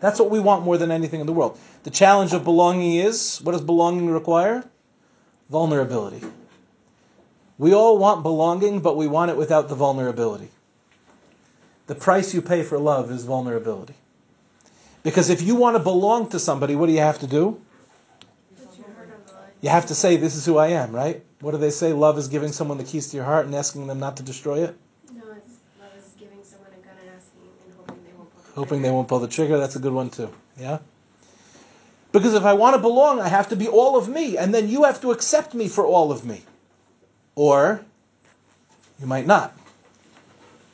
That's 0.00 0.20
what 0.20 0.30
we 0.30 0.38
want 0.38 0.64
more 0.64 0.78
than 0.78 0.90
anything 0.90 1.20
in 1.20 1.26
the 1.26 1.32
world. 1.32 1.58
The 1.82 1.90
challenge 1.90 2.32
of 2.32 2.44
belonging 2.44 2.94
is 2.96 3.40
what 3.42 3.52
does 3.52 3.62
belonging 3.62 4.08
require? 4.08 4.64
Vulnerability. 5.50 6.24
We 7.58 7.74
all 7.74 7.98
want 7.98 8.22
belonging, 8.22 8.80
but 8.80 8.96
we 8.96 9.06
want 9.06 9.30
it 9.30 9.36
without 9.36 9.68
the 9.68 9.74
vulnerability. 9.74 10.48
The 11.86 11.94
price 11.94 12.32
you 12.34 12.40
pay 12.40 12.62
for 12.62 12.78
love 12.78 13.10
is 13.10 13.24
vulnerability. 13.24 13.94
Because 15.02 15.28
if 15.28 15.42
you 15.42 15.54
want 15.54 15.76
to 15.76 15.82
belong 15.82 16.30
to 16.30 16.38
somebody, 16.38 16.76
what 16.76 16.86
do 16.86 16.92
you 16.92 17.00
have 17.00 17.18
to 17.18 17.26
do? 17.26 17.60
You 19.60 19.70
have 19.70 19.86
to 19.86 19.94
say, 19.94 20.16
This 20.16 20.36
is 20.36 20.44
who 20.44 20.58
I 20.58 20.68
am, 20.68 20.92
right? 20.92 21.24
What 21.40 21.52
do 21.52 21.58
they 21.58 21.70
say? 21.70 21.92
Love 21.92 22.18
is 22.18 22.28
giving 22.28 22.52
someone 22.52 22.78
the 22.78 22.84
keys 22.84 23.08
to 23.10 23.16
your 23.16 23.24
heart 23.24 23.46
and 23.46 23.54
asking 23.54 23.86
them 23.86 23.98
not 23.98 24.18
to 24.18 24.22
destroy 24.22 24.64
it? 24.64 24.76
No, 25.12 25.22
it's 25.32 25.56
love 25.80 25.90
is 25.96 26.12
giving 26.18 26.44
someone 26.44 26.68
a 26.72 26.86
gun 26.86 26.96
and 27.00 27.08
asking 27.16 27.48
and 27.64 27.74
hoping 27.76 28.04
they 28.04 28.12
won't 28.12 28.30
pull 28.34 28.42
the 28.42 28.43
Hoping 28.54 28.82
they 28.82 28.90
won't 28.90 29.08
pull 29.08 29.18
the 29.18 29.28
trigger. 29.28 29.58
That's 29.58 29.76
a 29.76 29.80
good 29.80 29.92
one, 29.92 30.10
too. 30.10 30.30
Yeah? 30.58 30.78
Because 32.12 32.34
if 32.34 32.44
I 32.44 32.52
want 32.52 32.76
to 32.76 32.80
belong, 32.80 33.20
I 33.20 33.28
have 33.28 33.48
to 33.48 33.56
be 33.56 33.66
all 33.66 33.98
of 33.98 34.08
me, 34.08 34.38
and 34.38 34.54
then 34.54 34.68
you 34.68 34.84
have 34.84 35.00
to 35.00 35.10
accept 35.10 35.52
me 35.54 35.68
for 35.68 35.84
all 35.84 36.12
of 36.12 36.24
me. 36.24 36.42
Or 37.34 37.84
you 39.00 39.06
might 39.06 39.26
not. 39.26 39.56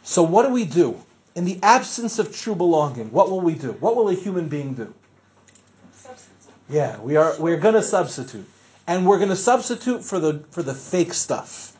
So, 0.03 0.23
what 0.23 0.47
do 0.47 0.53
we 0.53 0.65
do? 0.65 1.01
In 1.35 1.45
the 1.45 1.59
absence 1.63 2.19
of 2.19 2.35
true 2.35 2.55
belonging, 2.55 3.11
what 3.13 3.31
will 3.31 3.41
we 3.41 3.55
do? 3.55 3.73
What 3.73 3.97
will 3.97 4.09
a 4.09 4.15
human 4.15 4.49
being 4.49 4.75
do? 4.75 4.93
Substitute. 5.95 6.53
Yeah, 6.69 7.01
we 7.01 7.17
are 7.17 7.35
we're 7.39 7.57
going 7.57 7.75
to 7.75 7.83
substitute. 7.83 8.47
And 8.87 9.07
we're 9.07 9.19
going 9.19 9.31
to 9.31 9.37
substitute 9.37 10.05
for 10.05 10.19
the 10.19 10.43
for 10.51 10.63
the 10.63 10.75
fake 10.75 11.15
stuff. 11.15 11.77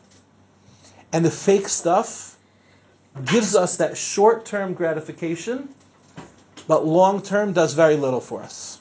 And 1.13 1.25
the 1.25 1.31
fake 1.31 1.67
stuff 1.67 2.37
gives 3.25 3.55
us 3.55 3.77
that 3.77 3.97
short-term 3.97 4.73
gratification, 4.73 5.69
but 6.71 6.85
long-term 6.85 7.51
does 7.51 7.73
very 7.73 7.97
little 7.97 8.21
for 8.21 8.41
us. 8.41 8.79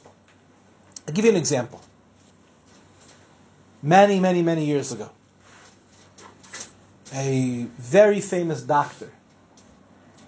I'll 1.09 1.13
give 1.13 1.25
you 1.25 1.33
an 1.33 1.37
example. 1.37 1.81
Many, 3.83 4.21
many, 4.21 4.43
many 4.43 4.65
years 4.65 4.93
ago, 4.93 5.11
a 7.13 7.67
very 7.79 8.21
famous 8.21 8.63
doctor 8.63 9.11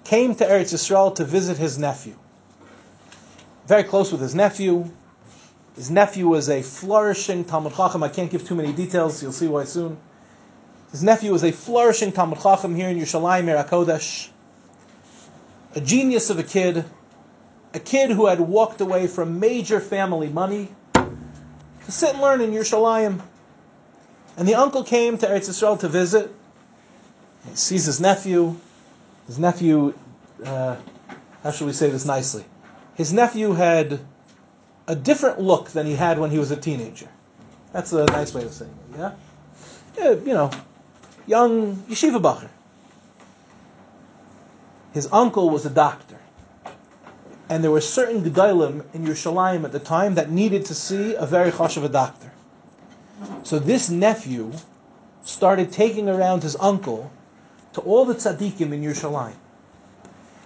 came 0.02 0.34
to 0.34 0.44
Eretz 0.44 0.74
Yisrael 0.74 1.14
to 1.14 1.24
visit 1.24 1.56
his 1.56 1.78
nephew. 1.78 2.16
Very 3.68 3.84
close 3.84 4.10
with 4.10 4.20
his 4.20 4.34
nephew. 4.34 4.90
His 5.76 5.88
nephew 5.88 6.26
was 6.26 6.48
a 6.48 6.62
flourishing 6.62 7.44
Talmud 7.44 7.76
Chacham. 7.76 8.02
I 8.02 8.08
can't 8.08 8.28
give 8.28 8.44
too 8.44 8.56
many 8.56 8.72
details. 8.72 9.22
You'll 9.22 9.30
see 9.30 9.46
why 9.46 9.66
soon. 9.66 9.98
His 10.90 11.04
nephew 11.04 11.30
was 11.30 11.44
a 11.44 11.52
flourishing 11.52 12.10
Talmud 12.10 12.40
Chacham 12.42 12.74
here 12.74 12.88
in 12.88 12.98
Yerushalayim, 12.98 13.46
Ir 13.46 13.62
HaKodesh. 13.62 14.30
A 15.76 15.80
genius 15.80 16.28
of 16.28 16.40
a 16.40 16.42
kid. 16.42 16.84
A 17.74 17.80
kid 17.80 18.10
who 18.10 18.26
had 18.26 18.40
walked 18.40 18.80
away 18.80 19.06
from 19.06 19.40
major 19.40 19.80
family 19.80 20.28
money 20.28 20.68
to 20.94 21.92
sit 21.92 22.10
and 22.14 22.20
learn 22.20 22.40
in 22.40 22.50
Yerushalayim. 22.50 23.20
And 24.36 24.48
the 24.48 24.54
uncle 24.54 24.84
came 24.84 25.18
to 25.18 25.26
Eretz 25.26 25.48
Yisrael 25.48 25.78
to 25.80 25.88
visit. 25.88 26.32
He 27.48 27.56
sees 27.56 27.84
his 27.86 28.00
nephew. 28.00 28.56
His 29.26 29.38
nephew, 29.38 29.94
uh, 30.44 30.76
how 31.42 31.50
should 31.50 31.66
we 31.66 31.72
say 31.72 31.90
this 31.90 32.04
nicely? 32.04 32.44
His 32.94 33.12
nephew 33.12 33.52
had 33.52 34.00
a 34.86 34.94
different 34.94 35.40
look 35.40 35.70
than 35.70 35.86
he 35.86 35.94
had 35.94 36.18
when 36.18 36.30
he 36.30 36.38
was 36.38 36.50
a 36.50 36.56
teenager. 36.56 37.08
That's 37.72 37.92
a 37.92 38.04
nice 38.04 38.34
way 38.34 38.44
of 38.44 38.52
saying 38.52 38.74
it, 38.92 38.98
yeah? 38.98 39.12
yeah 39.96 40.10
you 40.10 40.34
know, 40.34 40.50
young 41.26 41.76
yeshiva 41.88 42.20
bacher. 42.20 42.48
His 44.92 45.08
uncle 45.10 45.48
was 45.48 45.64
a 45.64 45.70
doctor. 45.70 46.11
And 47.52 47.62
there 47.62 47.70
were 47.70 47.82
certain 47.82 48.24
gedolim 48.24 48.82
in 48.94 49.04
Yerushalayim 49.04 49.64
at 49.64 49.72
the 49.72 49.78
time 49.78 50.14
that 50.14 50.30
needed 50.30 50.64
to 50.64 50.74
see 50.74 51.14
a 51.14 51.26
very 51.26 51.50
chashav 51.50 51.84
a 51.84 51.88
doctor. 51.90 52.32
So 53.42 53.58
this 53.58 53.90
nephew 53.90 54.52
started 55.22 55.70
taking 55.70 56.08
around 56.08 56.44
his 56.44 56.56
uncle 56.56 57.12
to 57.74 57.82
all 57.82 58.06
the 58.06 58.14
tzaddikim 58.14 58.72
in 58.72 58.82
Yerushalayim. 58.82 59.34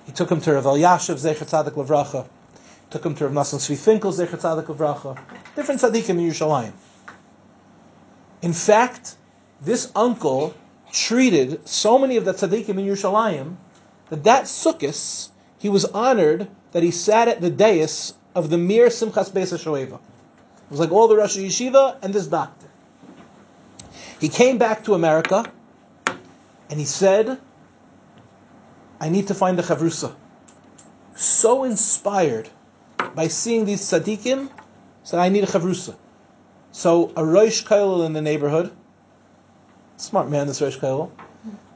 He 0.05 0.11
took 0.11 0.33
him 0.33 0.41
to 0.41 0.55
Rav 0.55 0.65
Elyashiv 0.65 1.21
Zecher 1.23 1.47
Tzadik 1.47 1.75
Levracha, 1.75 2.27
took 2.91 3.07
him 3.07 3.15
to 3.15 3.29
Rav 3.29 3.35
Nosson 3.35 3.61
Tzvi 3.61 3.79
Finkel 3.79 4.13
Zecher 4.13 4.37
Tzadik 4.37 4.67
Levracha, 4.67 5.17
different 5.55 5.81
tzaddikim 5.81 6.09
in 6.09 6.29
Yerushalayim. 6.29 6.73
In 8.43 8.53
fact, 8.53 9.15
this 9.61 9.93
uncle 9.95 10.57
treated 10.91 11.69
so 11.69 12.01
many 12.01 12.17
of 12.17 12.25
the 12.25 12.33
tzaddikim 12.33 12.71
in 12.71 12.85
Yerushalayim 12.85 13.55
that 14.11 14.25
that 14.25 14.47
sukkis 14.47 15.31
he 15.59 15.69
was 15.69 15.85
honored 15.85 16.49
that 16.77 16.83
he 16.83 16.91
sat 16.91 17.27
at 17.27 17.41
the 17.41 17.49
dais 17.49 18.13
of 18.35 18.51
the 18.51 18.59
Mir 18.59 18.89
Simchas 18.89 19.31
Beis 19.31 19.51
HaShoeva. 19.51 19.95
It 19.95 20.01
was 20.69 20.79
like 20.79 20.93
all 20.93 21.09
the 21.09 21.17
Rosh 21.17 21.39
Yeshiva 21.39 21.97
and 22.03 22.13
this 22.13 22.27
doctor. 22.27 22.67
He 24.21 24.29
came 24.29 24.59
back 24.59 24.85
to 24.85 24.93
America 24.93 25.51
and 26.69 26.79
he 26.79 26.85
said, 26.85 27.41
I 29.01 29.09
need 29.09 29.29
to 29.29 29.35
find 29.35 29.59
a 29.59 29.63
chavrusa. 29.63 30.15
So 31.15 31.65
inspired 31.65 32.51
by 33.15 33.29
seeing 33.29 33.65
these 33.65 33.81
tzaddikim, 33.81 34.51
said, 35.03 35.19
I 35.19 35.31
need 35.31 35.45
a 35.45 35.47
chavrusa. 35.47 35.97
So 36.73 37.11
a 37.17 37.25
Rosh 37.25 37.65
Kollel 37.65 38.05
in 38.05 38.13
the 38.13 38.21
neighborhood, 38.21 38.71
smart 39.97 40.29
man, 40.29 40.47
this 40.47 40.61
Rosh 40.61 40.77
Kollel, 40.77 41.11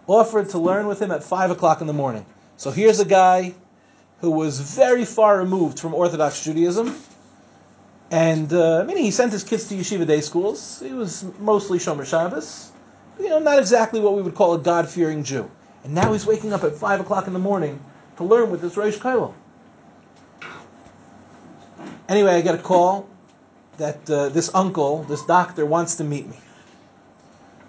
offered 0.06 0.50
to 0.50 0.58
learn 0.58 0.86
with 0.86 1.00
him 1.00 1.10
at 1.10 1.24
5 1.24 1.52
o'clock 1.52 1.80
in 1.80 1.86
the 1.86 1.94
morning. 1.94 2.26
So 2.58 2.70
here's 2.70 3.00
a 3.00 3.06
guy 3.06 3.54
who 4.20 4.30
was 4.30 4.61
very 4.61 5.04
far 5.04 5.38
removed 5.38 5.78
from 5.78 5.94
Orthodox 5.94 6.44
Judaism. 6.44 6.94
And, 8.11 8.52
uh, 8.52 8.85
meaning 8.87 9.04
he 9.04 9.11
sent 9.11 9.33
his 9.33 9.44
kids 9.44 9.68
to 9.68 9.76
yeshiva 9.76 10.06
day 10.06 10.20
schools. 10.20 10.80
He 10.80 10.92
was 10.92 11.24
mostly 11.38 11.78
Shomer 11.78 12.04
Shabbos. 12.04 12.70
You 13.18 13.28
know, 13.28 13.38
not 13.38 13.59
exactly 13.59 14.00
what 14.00 14.14
we 14.14 14.22
would 14.22 14.35
call 14.35 14.54
a 14.54 14.59
God-fearing 14.59 15.24
Jew. 15.24 15.50
And 15.85 15.94
now 15.94 16.12
he's 16.12 16.26
waking 16.26 16.52
up 16.52 16.64
at 16.64 16.74
5 16.74 17.00
o'clock 17.00 17.26
in 17.26 17.33
the 17.33 17.38
morning 17.38 17.83
to 18.16 18.24
learn 18.24 18.50
with 18.50 18.61
this 18.61 18.76
Rosh 18.76 18.96
Kollel. 18.96 19.35
Anyway, 22.09 22.33
I 22.33 22.40
get 22.40 22.56
a 22.56 22.59
call 22.59 23.09
that 23.78 24.11
uh, 24.11 24.28
this 24.30 24.50
uncle, 24.54 25.04
this 25.04 25.24
doctor, 25.24 25.64
wants 25.64 25.94
to 25.96 26.04
meet 26.04 26.26
me. 26.26 26.37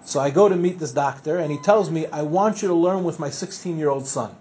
So 0.04 0.20
I 0.20 0.30
go 0.30 0.48
to 0.48 0.56
meet 0.56 0.78
this 0.78 0.92
doctor, 0.92 1.38
and 1.38 1.50
he 1.50 1.58
tells 1.58 1.90
me, 1.90 2.06
I 2.06 2.22
want 2.22 2.60
you 2.60 2.68
to 2.68 2.74
learn 2.74 3.04
with 3.04 3.20
my 3.20 3.30
16 3.30 3.78
year 3.78 3.88
old 3.88 4.06
son. 4.06 4.34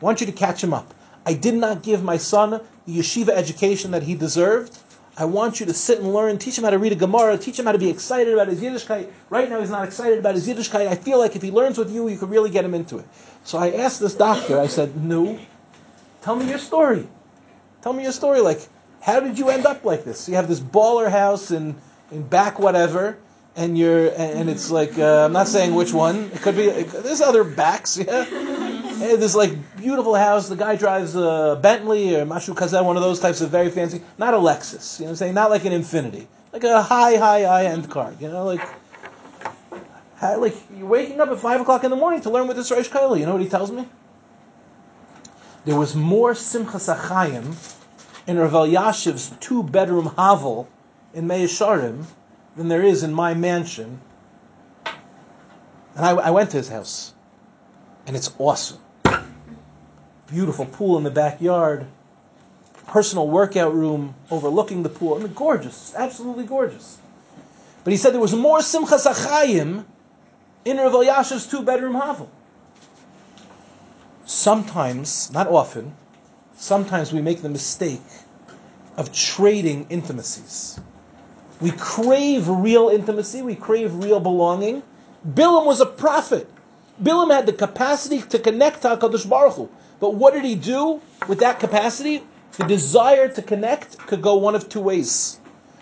I 0.00 0.04
want 0.04 0.20
you 0.20 0.26
to 0.26 0.32
catch 0.32 0.64
him 0.64 0.72
up. 0.72 0.94
I 1.24 1.34
did 1.34 1.54
not 1.54 1.82
give 1.82 2.02
my 2.02 2.16
son 2.16 2.50
the 2.50 2.98
yeshiva 2.98 3.30
education 3.30 3.92
that 3.92 4.02
he 4.02 4.14
deserved. 4.14 4.76
I 5.16 5.26
want 5.26 5.60
you 5.60 5.66
to 5.66 5.74
sit 5.74 5.98
and 5.98 6.14
learn, 6.14 6.38
teach 6.38 6.56
him 6.56 6.64
how 6.64 6.70
to 6.70 6.78
read 6.78 6.92
a 6.92 6.96
Gemara, 6.96 7.36
teach 7.36 7.58
him 7.58 7.66
how 7.66 7.72
to 7.72 7.78
be 7.78 7.90
excited 7.90 8.32
about 8.32 8.48
his 8.48 8.60
Yiddishkeit. 8.60 9.10
Right 9.28 9.48
now 9.48 9.60
he's 9.60 9.70
not 9.70 9.84
excited 9.84 10.18
about 10.18 10.34
his 10.34 10.48
Yiddishkeit. 10.48 10.86
I 10.86 10.94
feel 10.94 11.18
like 11.18 11.36
if 11.36 11.42
he 11.42 11.50
learns 11.50 11.76
with 11.76 11.92
you, 11.92 12.08
you 12.08 12.16
could 12.16 12.30
really 12.30 12.48
get 12.48 12.64
him 12.64 12.72
into 12.72 12.98
it. 12.98 13.04
So 13.44 13.58
I 13.58 13.72
asked 13.72 14.00
this 14.00 14.14
doctor, 14.14 14.58
I 14.58 14.68
said, 14.68 14.96
no, 14.96 15.38
tell 16.22 16.34
me 16.34 16.48
your 16.48 16.58
story. 16.58 17.06
Tell 17.82 17.92
me 17.92 18.04
your 18.04 18.12
story. 18.12 18.40
Like, 18.40 18.66
how 19.00 19.20
did 19.20 19.38
you 19.38 19.50
end 19.50 19.66
up 19.66 19.84
like 19.84 20.04
this? 20.04 20.28
You 20.28 20.36
have 20.36 20.48
this 20.48 20.60
baller 20.60 21.10
house 21.10 21.50
in, 21.50 21.76
in 22.10 22.22
back 22.22 22.58
whatever, 22.58 23.18
and 23.54 23.76
you're, 23.76 24.12
and 24.16 24.48
it's 24.48 24.70
like, 24.70 24.98
uh, 24.98 25.26
I'm 25.26 25.32
not 25.32 25.48
saying 25.48 25.74
which 25.74 25.92
one. 25.92 26.30
It 26.32 26.40
could 26.40 26.56
be, 26.56 26.70
there's 26.70 27.20
other 27.20 27.44
backs, 27.44 27.98
yeah? 27.98 28.24
Hey, 28.98 29.12
eh, 29.12 29.16
this 29.16 29.34
like 29.34 29.76
beautiful 29.76 30.14
house. 30.14 30.48
The 30.48 30.56
guy 30.56 30.76
drives 30.76 31.14
a 31.14 31.58
Bentley 31.60 32.14
or 32.14 32.26
Mashu 32.26 32.56
Kazan, 32.56 32.84
one 32.84 32.96
of 32.96 33.02
those 33.02 33.20
types 33.20 33.40
of 33.40 33.50
very 33.50 33.70
fancy, 33.70 34.02
not 34.18 34.34
a 34.34 34.36
Lexus. 34.36 34.98
You 34.98 35.04
know 35.04 35.06
what 35.06 35.10
I'm 35.10 35.16
saying? 35.16 35.34
Not 35.34 35.50
like 35.50 35.64
an 35.64 35.72
Infiniti, 35.72 36.26
like 36.52 36.64
a 36.64 36.82
high, 36.82 37.16
high, 37.16 37.42
high 37.42 37.66
end 37.66 37.90
car. 37.90 38.12
You 38.20 38.28
know, 38.28 38.44
like, 38.44 38.60
how, 40.16 40.38
like 40.38 40.54
you're 40.76 40.86
waking 40.86 41.20
up 41.20 41.30
at 41.30 41.38
five 41.38 41.60
o'clock 41.60 41.84
in 41.84 41.90
the 41.90 41.96
morning 41.96 42.20
to 42.22 42.30
learn 42.30 42.48
with 42.48 42.56
this 42.56 42.70
Reish 42.70 42.90
Kaili. 42.90 43.20
You 43.20 43.26
know 43.26 43.32
what 43.32 43.42
he 43.42 43.48
tells 43.48 43.70
me? 43.70 43.88
There 45.64 45.78
was 45.78 45.94
more 45.94 46.32
Simchas 46.32 46.94
Achayim 46.94 47.78
in 48.26 48.38
Rav 48.38 48.52
Elyashiv's 48.52 49.34
two 49.40 49.62
bedroom 49.62 50.06
hovel 50.06 50.68
in 51.14 51.26
Meah 51.26 51.46
Shearim 51.46 52.04
than 52.56 52.68
there 52.68 52.82
is 52.82 53.02
in 53.02 53.14
my 53.14 53.34
mansion. 53.34 54.00
And 55.94 56.04
I, 56.04 56.10
I 56.10 56.30
went 56.30 56.50
to 56.50 56.56
his 56.56 56.68
house, 56.68 57.14
and 58.06 58.16
it's 58.16 58.30
awesome 58.38 58.81
beautiful 60.32 60.66
pool 60.66 60.96
in 60.96 61.04
the 61.04 61.10
backyard, 61.10 61.86
personal 62.86 63.28
workout 63.28 63.74
room 63.74 64.14
overlooking 64.30 64.82
the 64.82 64.88
pool. 64.88 65.16
I 65.16 65.18
mean, 65.20 65.32
gorgeous, 65.34 65.94
absolutely 65.94 66.44
gorgeous. 66.44 66.98
But 67.84 67.92
he 67.92 67.96
said 67.96 68.12
there 68.12 68.20
was 68.20 68.34
more 68.34 68.58
simchas 68.58 69.06
achayim 69.06 69.84
in 70.64 70.76
Rav 70.78 70.92
Elyashiv's 70.92 71.46
two-bedroom 71.46 71.94
hovel. 71.94 72.30
Sometimes, 74.24 75.30
not 75.32 75.48
often, 75.48 75.94
sometimes 76.56 77.12
we 77.12 77.20
make 77.20 77.42
the 77.42 77.48
mistake 77.48 78.00
of 78.96 79.12
trading 79.12 79.86
intimacies. 79.90 80.80
We 81.60 81.72
crave 81.72 82.48
real 82.48 82.88
intimacy, 82.88 83.42
we 83.42 83.54
crave 83.54 83.94
real 83.94 84.20
belonging. 84.20 84.82
Bilam 85.28 85.66
was 85.66 85.80
a 85.80 85.86
prophet. 85.86 86.48
Bilam 87.02 87.32
had 87.32 87.46
the 87.46 87.52
capacity 87.52 88.22
to 88.22 88.38
connect 88.38 88.82
to 88.82 88.88
HaKadosh 88.88 89.28
Baruch 89.28 89.54
Hu. 89.54 89.68
But 90.02 90.16
what 90.16 90.34
did 90.34 90.44
he 90.44 90.56
do 90.56 91.00
with 91.28 91.38
that 91.38 91.60
capacity? 91.60 92.24
The 92.58 92.64
desire 92.64 93.28
to 93.28 93.40
connect 93.40 93.96
could 93.98 94.20
go 94.20 94.34
one 94.34 94.56
of 94.56 94.68
two 94.68 94.80
ways. 94.80 95.38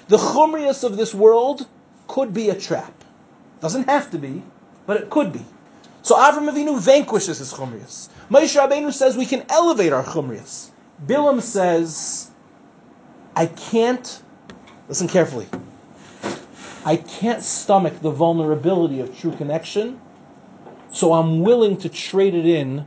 The 0.08 0.18
chumrius 0.18 0.84
of 0.84 0.98
this 0.98 1.14
world 1.14 1.66
could 2.06 2.34
be 2.34 2.50
a 2.50 2.54
trap. 2.54 2.92
Doesn't 3.62 3.88
have 3.88 4.10
to 4.10 4.18
be, 4.18 4.42
but 4.84 4.98
it 4.98 5.08
could 5.08 5.32
be. 5.32 5.40
So 6.02 6.16
Avram 6.16 6.52
Avinu 6.52 6.78
vanquishes 6.78 7.38
his 7.38 7.50
chumrius. 7.54 8.10
Moshe 8.30 8.60
Rabbeinu 8.60 8.92
says 8.92 9.16
we 9.16 9.24
can 9.24 9.42
elevate 9.48 9.94
our 9.94 10.04
chumrius. 10.04 10.68
Bilam 11.06 11.40
says, 11.40 12.30
I 13.34 13.46
can't, 13.46 14.22
listen 14.86 15.08
carefully, 15.08 15.46
I 16.84 16.96
can't 16.96 17.42
stomach 17.42 18.02
the 18.02 18.10
vulnerability 18.10 19.00
of 19.00 19.18
true 19.18 19.34
connection, 19.34 19.98
so 20.92 21.14
I'm 21.14 21.40
willing 21.40 21.78
to 21.78 21.88
trade 21.88 22.34
it 22.34 22.44
in 22.44 22.86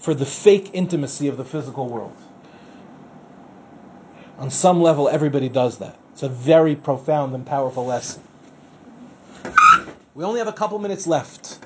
for 0.00 0.14
the 0.14 0.26
fake 0.26 0.70
intimacy 0.72 1.28
of 1.28 1.36
the 1.36 1.44
physical 1.44 1.88
world. 1.88 2.16
On 4.38 4.50
some 4.50 4.80
level, 4.80 5.08
everybody 5.08 5.48
does 5.48 5.78
that. 5.78 5.96
It's 6.12 6.22
a 6.22 6.28
very 6.28 6.74
profound 6.74 7.34
and 7.34 7.46
powerful 7.46 7.84
lesson. 7.84 8.22
We 10.14 10.24
only 10.24 10.38
have 10.38 10.48
a 10.48 10.52
couple 10.52 10.78
minutes 10.78 11.06
left. 11.06 11.58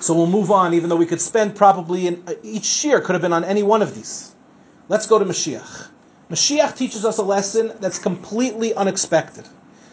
So 0.00 0.14
we'll 0.14 0.26
move 0.26 0.50
on, 0.50 0.74
even 0.74 0.90
though 0.90 0.96
we 0.96 1.06
could 1.06 1.20
spend 1.20 1.56
probably 1.56 2.06
in, 2.06 2.22
uh, 2.26 2.34
each 2.42 2.84
year 2.84 3.00
could 3.00 3.14
have 3.14 3.22
been 3.22 3.32
on 3.32 3.44
any 3.44 3.62
one 3.62 3.80
of 3.80 3.94
these. 3.94 4.34
Let's 4.88 5.06
go 5.06 5.18
to 5.18 5.24
Mashiach. 5.24 5.88
Mashiach 6.30 6.76
teaches 6.76 7.04
us 7.04 7.18
a 7.18 7.22
lesson 7.22 7.72
that's 7.80 7.98
completely 7.98 8.74
unexpected, 8.74 9.48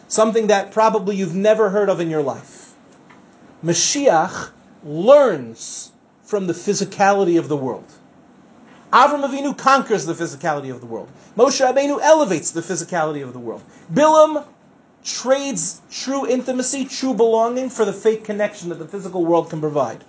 something 0.08 0.48
that 0.48 0.72
probably 0.72 1.16
you've 1.16 1.34
never 1.34 1.70
heard 1.70 1.88
of 1.88 2.00
in 2.00 2.10
your 2.10 2.22
life. 2.22 2.74
Mashiach 3.64 4.50
learns 4.84 5.90
from 6.24 6.46
the 6.46 6.52
physicality 6.52 7.38
of 7.38 7.48
the 7.48 7.56
world. 7.56 7.84
Avram 8.92 9.28
Avinu 9.28 9.56
conquers 9.56 10.06
the 10.06 10.14
physicality 10.14 10.70
of 10.70 10.80
the 10.80 10.86
world. 10.86 11.08
Moshe 11.36 11.60
Rabbeinu 11.60 12.00
elevates 12.00 12.52
the 12.52 12.60
physicality 12.60 13.22
of 13.22 13.32
the 13.32 13.38
world. 13.38 13.62
Bilam 13.92 14.44
trades 15.04 15.82
true 15.90 16.26
intimacy, 16.26 16.84
true 16.84 17.12
belonging 17.12 17.68
for 17.68 17.84
the 17.84 17.92
fake 17.92 18.24
connection 18.24 18.70
that 18.70 18.78
the 18.78 18.86
physical 18.86 19.24
world 19.24 19.50
can 19.50 19.60
provide. 19.60 20.02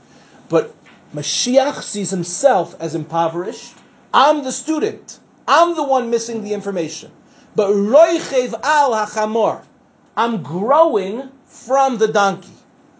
But 0.50 0.74
Mashiach 1.14 1.82
sees 1.82 2.12
himself 2.12 2.76
as 2.80 2.96
impoverished. 2.96 3.74
I'm 4.14 4.44
the 4.44 4.52
student. 4.52 5.20
I'm 5.48 5.76
the 5.76 5.84
one 5.84 6.10
missing 6.10 6.44
the 6.44 6.54
information. 6.54 7.12
But 7.56 7.72
Roichev 7.72 8.54
al 8.64 8.92
Hachamor. 8.92 9.64
I'm 10.16 10.44
growing 10.44 11.30
from 11.46 11.98
the 11.98 12.08
donkey. 12.08 12.54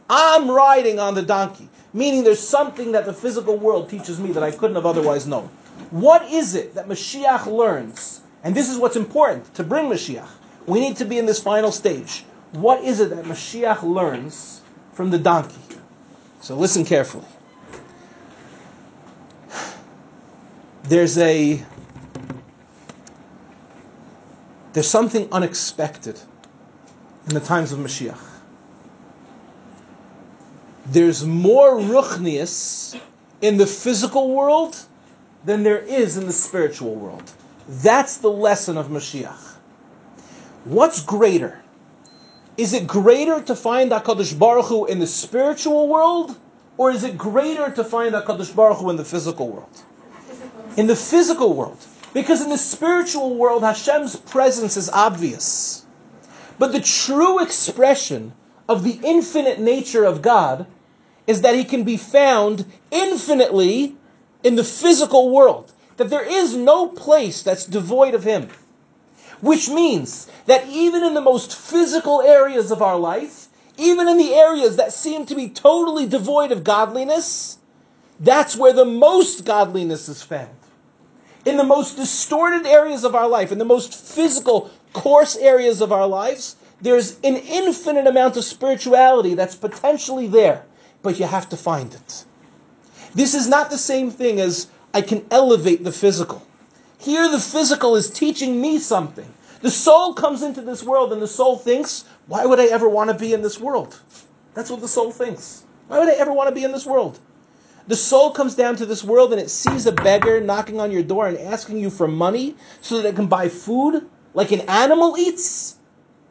I'm 0.10 0.50
riding 0.50 1.00
on 1.00 1.14
the 1.14 1.22
donkey 1.22 1.70
meaning 1.96 2.26
there's 2.26 2.46
something 2.46 2.92
that 2.92 3.06
the 3.06 3.14
physical 3.14 3.58
world 3.58 3.90
teaches 3.90 4.20
me 4.20 4.34
that 4.34 4.44
I 4.44 4.52
couldn't 4.52 4.76
have 4.76 4.86
otherwise 4.86 5.26
known. 5.26 5.50
What 5.92 6.30
is 6.30 6.54
it 6.54 6.76
that 6.76 6.90
Mashiach 6.90 7.48
learns? 7.48 8.20
And 8.44 8.54
this 8.54 8.70
is 8.70 8.78
what's 8.78 8.98
important 8.98 9.52
to 9.56 9.64
bring 9.64 9.86
Mashiach. 9.86 10.28
We 10.68 10.82
need 10.82 10.98
to 10.98 11.06
be 11.06 11.18
in 11.18 11.26
this 11.26 11.42
final 11.42 11.72
stage. 11.72 12.26
What 12.52 12.84
is 12.84 13.00
it 13.00 13.12
that 13.12 13.24
Mashiach 13.24 13.82
learns 13.82 14.62
from 14.92 15.10
the 15.10 15.18
donkey? 15.18 15.56
So 16.42 16.56
listen 16.56 16.84
carefully. 16.84 17.26
There's 20.84 21.18
a 21.18 21.64
there's 24.74 24.90
something 24.90 25.30
unexpected 25.32 26.20
in 27.28 27.34
the 27.34 27.40
times 27.40 27.72
of 27.72 27.80
Mashiach 27.80 28.35
there's 30.86 31.26
more 31.26 31.78
ruchnius 31.78 33.00
in 33.42 33.58
the 33.58 33.66
physical 33.66 34.32
world 34.32 34.78
than 35.44 35.64
there 35.64 35.80
is 35.80 36.18
in 36.18 36.26
the 36.26 36.34
spiritual 36.34 36.96
world. 36.96 37.32
That's 37.68 38.18
the 38.18 38.30
lesson 38.30 38.78
of 38.78 38.88
Mashiach. 38.88 39.56
What's 40.66 41.02
greater? 41.02 41.62
Is 42.58 42.74
it 42.74 42.88
greater 42.88 43.42
to 43.42 43.56
find 43.56 43.92
HaKadosh 43.92 44.38
Baruch 44.38 44.66
Hu 44.66 44.86
in 44.86 45.00
the 45.00 45.08
spiritual 45.08 45.88
world, 45.88 46.38
or 46.78 46.92
is 46.92 47.04
it 47.04 47.18
greater 47.18 47.70
to 47.72 47.84
find 47.84 48.14
HaKadosh 48.14 48.56
Baruch 48.56 48.78
Hu 48.78 48.90
in 48.90 48.96
the 48.96 49.06
physical 49.06 49.50
world? 49.50 49.84
In 50.78 50.88
the 50.88 50.96
physical 50.96 51.54
world. 51.54 51.78
Because 52.14 52.42
in 52.42 52.50
the 52.50 52.58
spiritual 52.58 53.36
world, 53.36 53.64
Hashem's 53.64 54.16
presence 54.16 54.78
is 54.78 54.90
obvious. 54.90 55.86
But 56.58 56.72
the 56.72 56.80
true 56.80 57.44
expression 57.44 58.34
of 58.68 58.84
the 58.84 59.00
infinite 59.04 59.60
nature 59.60 60.04
of 60.04 60.22
God 60.22 60.66
is 61.28 61.42
that 61.42 61.56
he 61.56 61.64
can 61.64 61.84
be 61.84 61.98
found 61.98 62.66
infinitely 62.92 63.96
in 64.44 64.56
the 64.56 64.64
physical 64.64 65.32
world. 65.32 65.72
That 65.98 66.10
there 66.10 66.26
is 66.26 66.56
no 66.56 66.88
place 66.88 67.42
that's 67.42 67.66
devoid 67.66 68.14
of 68.14 68.24
him. 68.24 68.50
Which 69.42 69.70
means 69.70 70.28
that 70.46 70.68
even 70.68 71.04
in 71.04 71.14
the 71.14 71.22
most 71.22 71.56
physical 71.56 72.22
areas 72.22 72.72
of 72.72 72.82
our 72.82 72.98
life, 72.98 73.48
even 73.78 74.08
in 74.08 74.18
the 74.18 74.34
areas 74.34 74.78
that 74.78 74.94
seem 74.94 75.26
to 75.26 75.36
be 75.36 75.50
totally 75.50 76.06
devoid 76.06 76.52
of 76.52 76.64
godliness, 76.64 77.58
that's 78.20 78.56
where 78.56 78.74
the 78.74 78.86
most 78.86 79.46
godliness 79.46 80.08
is 80.08 80.22
found. 80.22 80.56
In 81.46 81.58
the 81.58 81.64
most 81.64 81.96
distorted 81.96 82.66
areas 82.66 83.04
of 83.04 83.16
our 83.16 83.28
life, 83.28 83.52
in 83.52 83.58
the 83.58 83.66
most 83.66 83.94
physical, 83.94 84.72
coarse 84.94 85.36
areas 85.36 85.82
of 85.82 85.92
our 85.92 86.08
lives, 86.08 86.56
there's 86.82 87.20
an 87.24 87.36
infinite 87.36 88.08
amount 88.08 88.38
of 88.38 88.44
spirituality 88.44 89.34
that's 89.34 89.56
potentially 89.56 90.28
there 90.28 90.66
but 91.06 91.20
you 91.20 91.26
have 91.28 91.48
to 91.48 91.56
find 91.56 91.94
it. 91.94 92.26
This 93.14 93.36
is 93.36 93.48
not 93.48 93.70
the 93.70 93.78
same 93.78 94.10
thing 94.10 94.42
as 94.42 94.68
I 94.92 95.02
can 95.02 95.24
elevate 95.30 95.84
the 95.84 95.92
physical. 95.92 96.46
Here, 96.98 97.30
the 97.30 97.40
physical 97.40 97.96
is 97.96 98.10
teaching 98.10 98.60
me 98.60 98.80
something. 98.80 99.32
The 99.62 99.70
soul 99.70 100.16
comes 100.16 100.42
into 100.42 100.62
this 100.62 100.82
world 100.82 101.14
and 101.14 101.22
the 101.22 101.28
soul 101.28 101.58
thinks, 101.58 102.06
why 102.26 102.44
would 102.48 102.60
I 102.60 102.66
ever 102.66 102.90
want 102.90 103.12
to 103.12 103.16
be 103.16 103.34
in 103.34 103.44
this 103.44 103.60
world? 103.60 104.02
That's 104.56 104.72
what 104.72 104.82
the 104.82 104.88
soul 104.88 105.12
thinks. 105.12 105.64
Why 105.88 106.00
would 106.00 106.10
I 106.10 106.14
ever 106.14 106.34
want 106.34 106.50
to 106.50 106.56
be 106.56 106.64
in 106.64 106.72
this 106.72 106.88
world? 106.88 107.20
The 107.88 107.96
soul 107.96 108.32
comes 108.32 108.56
down 108.56 108.76
to 108.78 108.86
this 108.88 109.04
world 109.04 109.32
and 109.32 109.40
it 109.40 109.52
sees 109.52 109.86
a 109.86 109.92
beggar 109.92 110.42
knocking 110.42 110.80
on 110.80 110.92
your 110.92 111.04
door 111.04 111.28
and 111.28 111.38
asking 111.38 111.78
you 111.78 111.92
for 111.92 112.08
money 112.08 112.56
so 112.82 113.00
that 113.00 113.10
it 113.10 113.16
can 113.16 113.28
buy 113.28 113.48
food 113.48 114.10
like 114.34 114.52
an 114.52 114.62
animal 114.62 115.16
eats. 115.20 115.78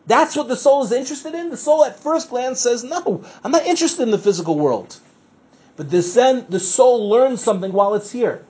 That's 0.07 0.37
what 0.37 0.49
the 0.49 0.57
soul 0.57 0.85
is 0.85 0.93
interested 0.93 1.35
in? 1.35 1.51
The 1.51 1.57
soul 1.57 1.85
at 1.85 1.99
first 1.99 2.31
glance 2.31 2.61
says, 2.61 2.85
no, 2.85 3.25
I'm 3.43 3.53
not 3.53 3.65
interested 3.65 4.03
in 4.03 4.11
the 4.11 4.19
physical 4.19 4.59
world. 4.59 4.99
But 5.77 5.91
then 5.91 6.47
the 6.49 6.61
soul 6.61 7.09
learns 7.09 7.41
something 7.43 7.73
while 7.73 7.95
it's 7.95 8.13
here. 8.13 8.45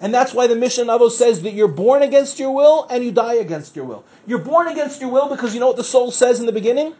And 0.00 0.14
that's 0.14 0.32
why 0.32 0.46
the 0.46 0.56
Mishnah 0.56 0.84
Navo 0.84 1.10
says 1.10 1.42
that 1.42 1.52
you're 1.52 1.68
born 1.68 2.02
against 2.02 2.38
your 2.38 2.52
will 2.52 2.86
and 2.88 3.04
you 3.04 3.12
die 3.12 3.34
against 3.34 3.76
your 3.76 3.84
will. 3.84 4.04
You're 4.26 4.38
born 4.38 4.68
against 4.68 5.00
your 5.00 5.10
will 5.10 5.28
because 5.28 5.52
you 5.52 5.60
know 5.60 5.66
what 5.66 5.76
the 5.76 5.84
soul 5.84 6.10
says 6.10 6.40
in 6.40 6.46
the 6.46 6.52
beginning? 6.52 6.94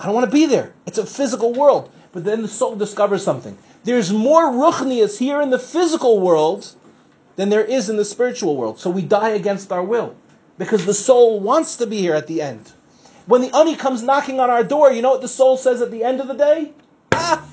I 0.00 0.06
don't 0.06 0.14
want 0.14 0.24
to 0.24 0.34
be 0.34 0.46
there. 0.46 0.72
It's 0.86 0.98
a 0.98 1.04
physical 1.04 1.52
world. 1.52 1.90
But 2.12 2.24
then 2.24 2.40
the 2.40 2.48
soul 2.48 2.76
discovers 2.76 3.22
something. 3.22 3.58
There's 3.84 4.10
more 4.10 4.50
ruchnius 4.50 5.18
here 5.18 5.42
in 5.42 5.50
the 5.50 5.58
physical 5.58 6.20
world 6.20 6.74
than 7.36 7.50
there 7.50 7.64
is 7.64 7.90
in 7.90 7.98
the 7.98 8.04
spiritual 8.04 8.56
world. 8.56 8.78
So 8.78 8.88
we 8.88 9.02
die 9.02 9.30
against 9.30 9.70
our 9.70 9.84
will 9.84 10.16
because 10.56 10.86
the 10.86 10.94
soul 10.94 11.38
wants 11.40 11.76
to 11.76 11.86
be 11.86 11.98
here 11.98 12.14
at 12.14 12.26
the 12.26 12.40
end. 12.40 12.72
When 13.26 13.40
the 13.42 13.54
ani 13.56 13.74
comes 13.74 14.02
knocking 14.02 14.38
on 14.38 14.50
our 14.50 14.62
door, 14.62 14.92
you 14.92 15.02
know 15.02 15.10
what 15.10 15.20
the 15.20 15.28
soul 15.28 15.56
says 15.56 15.82
at 15.82 15.90
the 15.90 16.04
end 16.04 16.20
of 16.20 16.28
the 16.28 16.34
day? 16.34 16.72
Ah, 17.12 17.44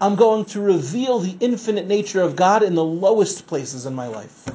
I'm 0.00 0.16
going 0.16 0.44
to 0.46 0.60
reveal 0.60 1.20
the 1.20 1.36
infinite 1.40 1.86
nature 1.86 2.22
of 2.22 2.34
God 2.34 2.62
in 2.62 2.74
the 2.74 2.84
lowest 2.84 3.46
places 3.46 3.86
in 3.86 3.94
my 3.94 4.08
life. 4.08 4.48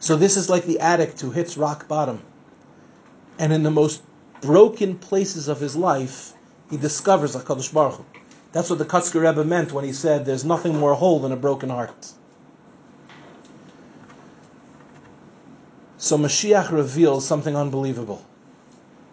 So 0.00 0.16
this 0.16 0.36
is 0.36 0.48
like 0.48 0.64
the 0.64 0.80
addict 0.80 1.20
who 1.20 1.32
hits 1.32 1.58
rock 1.58 1.86
bottom. 1.86 2.22
And 3.38 3.52
in 3.52 3.62
the 3.62 3.70
most 3.70 4.02
broken 4.40 4.96
places 4.96 5.48
of 5.48 5.60
his 5.60 5.76
life, 5.76 6.32
he 6.70 6.76
discovers 6.76 7.36
HaKadosh 7.36 7.74
Baruch 7.74 7.96
Hu. 7.96 8.04
That's 8.52 8.70
what 8.70 8.78
the 8.78 8.86
Kotzker 8.86 9.20
Rebbe 9.20 9.44
meant 9.44 9.72
when 9.72 9.84
he 9.84 9.92
said, 9.92 10.24
there's 10.24 10.44
nothing 10.44 10.78
more 10.78 10.94
whole 10.94 11.18
than 11.18 11.32
a 11.32 11.36
broken 11.36 11.68
heart. 11.68 12.12
So 15.98 16.16
Mashiach 16.16 16.70
reveals 16.70 17.26
something 17.26 17.54
unbelievable. 17.54 18.24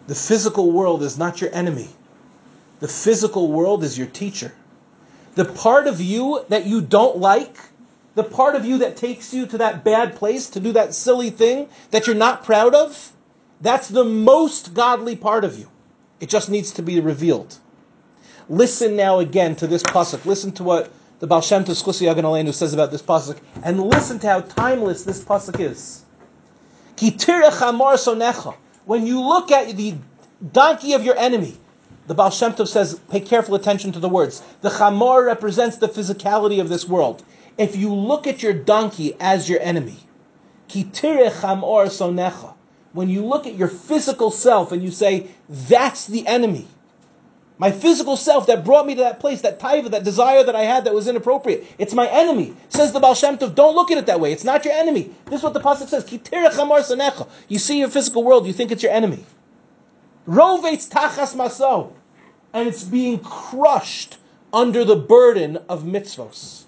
The 0.06 0.14
physical 0.14 0.70
world 0.70 1.02
is 1.02 1.16
not 1.16 1.40
your 1.40 1.54
enemy. 1.54 1.88
The 2.80 2.88
physical 2.88 3.50
world 3.50 3.82
is 3.82 3.96
your 3.96 4.06
teacher. 4.06 4.52
The 5.34 5.44
part 5.44 5.86
of 5.86 6.00
you 6.00 6.44
that 6.48 6.66
you 6.66 6.80
don't 6.80 7.18
like, 7.18 7.56
the 8.14 8.24
part 8.24 8.54
of 8.54 8.64
you 8.64 8.78
that 8.78 8.96
takes 8.96 9.32
you 9.32 9.46
to 9.46 9.58
that 9.58 9.82
bad 9.82 10.14
place 10.14 10.50
to 10.50 10.60
do 10.60 10.72
that 10.72 10.94
silly 10.94 11.30
thing 11.30 11.68
that 11.90 12.06
you're 12.06 12.14
not 12.14 12.44
proud 12.44 12.74
of, 12.74 13.12
that's 13.60 13.88
the 13.88 14.04
most 14.04 14.74
godly 14.74 15.16
part 15.16 15.44
of 15.44 15.58
you. 15.58 15.68
It 16.20 16.28
just 16.28 16.50
needs 16.50 16.72
to 16.72 16.82
be 16.82 17.00
revealed. 17.00 17.56
Listen 18.48 18.94
now 18.96 19.18
again 19.18 19.56
to 19.56 19.66
this 19.66 19.82
pasuk. 19.82 20.24
Listen 20.26 20.52
to 20.52 20.62
what 20.62 20.92
the 21.20 21.26
Baal 21.26 21.40
Shem 21.40 21.64
Tov 21.64 22.54
says 22.54 22.74
about 22.74 22.90
this 22.90 23.02
pasuk, 23.02 23.38
and 23.62 23.82
listen 23.82 24.18
to 24.18 24.26
how 24.26 24.40
timeless 24.40 25.04
this 25.04 25.24
pasuk 25.24 25.58
is. 25.58 26.02
When 28.84 29.06
you 29.06 29.20
look 29.20 29.50
at 29.50 29.76
the 29.76 29.94
donkey 30.52 30.92
of 30.92 31.04
your 31.04 31.16
enemy, 31.16 31.56
the 32.06 32.14
Baal 32.14 32.30
Shem 32.30 32.52
Tov 32.52 32.68
says, 32.68 33.00
pay 33.08 33.20
careful 33.20 33.54
attention 33.54 33.92
to 33.92 33.98
the 33.98 34.08
words. 34.08 34.42
The 34.60 34.68
chamor 34.68 35.24
represents 35.24 35.78
the 35.78 35.88
physicality 35.88 36.60
of 36.60 36.68
this 36.68 36.86
world. 36.86 37.24
If 37.56 37.76
you 37.76 37.94
look 37.94 38.26
at 38.26 38.42
your 38.42 38.52
donkey 38.52 39.16
as 39.20 39.48
your 39.48 39.60
enemy, 39.60 39.96
kitire 40.68 41.30
chamor 41.30 41.86
sonecha, 41.86 42.54
when 42.92 43.08
you 43.08 43.24
look 43.24 43.46
at 43.46 43.54
your 43.54 43.68
physical 43.68 44.30
self 44.30 44.70
and 44.70 44.82
you 44.82 44.90
say, 44.90 45.28
that's 45.48 46.06
the 46.06 46.26
enemy, 46.26 46.68
my 47.56 47.70
physical 47.70 48.16
self 48.16 48.46
that 48.48 48.64
brought 48.64 48.86
me 48.86 48.96
to 48.96 49.02
that 49.02 49.20
place, 49.20 49.42
that 49.42 49.60
taiva, 49.60 49.90
that 49.90 50.02
desire 50.02 50.42
that 50.42 50.56
I 50.56 50.62
had 50.62 50.84
that 50.84 50.94
was 50.94 51.06
inappropriate. 51.06 51.64
It's 51.78 51.94
my 51.94 52.08
enemy. 52.08 52.54
Says 52.68 52.92
the 52.92 52.98
Baal 52.98 53.14
Shem 53.14 53.38
Tov, 53.38 53.54
don't 53.54 53.76
look 53.76 53.92
at 53.92 53.98
it 53.98 54.06
that 54.06 54.18
way. 54.18 54.32
It's 54.32 54.42
not 54.44 54.64
your 54.64 54.74
enemy. 54.74 55.14
This 55.26 55.38
is 55.38 55.42
what 55.44 55.54
the 55.54 55.60
Pasuk 55.60 55.88
says. 55.88 56.10
You 57.48 57.58
see 57.58 57.78
your 57.78 57.88
physical 57.88 58.24
world, 58.24 58.46
you 58.46 58.52
think 58.52 58.72
it's 58.72 58.82
your 58.82 58.92
enemy. 58.92 59.24
Rovetz 60.26 60.88
tachas 60.88 61.36
maso. 61.36 61.92
And 62.52 62.68
it's 62.68 62.82
being 62.84 63.18
crushed 63.20 64.18
under 64.52 64.84
the 64.84 64.96
burden 64.96 65.58
of 65.68 65.82
mitzvos. 65.82 66.64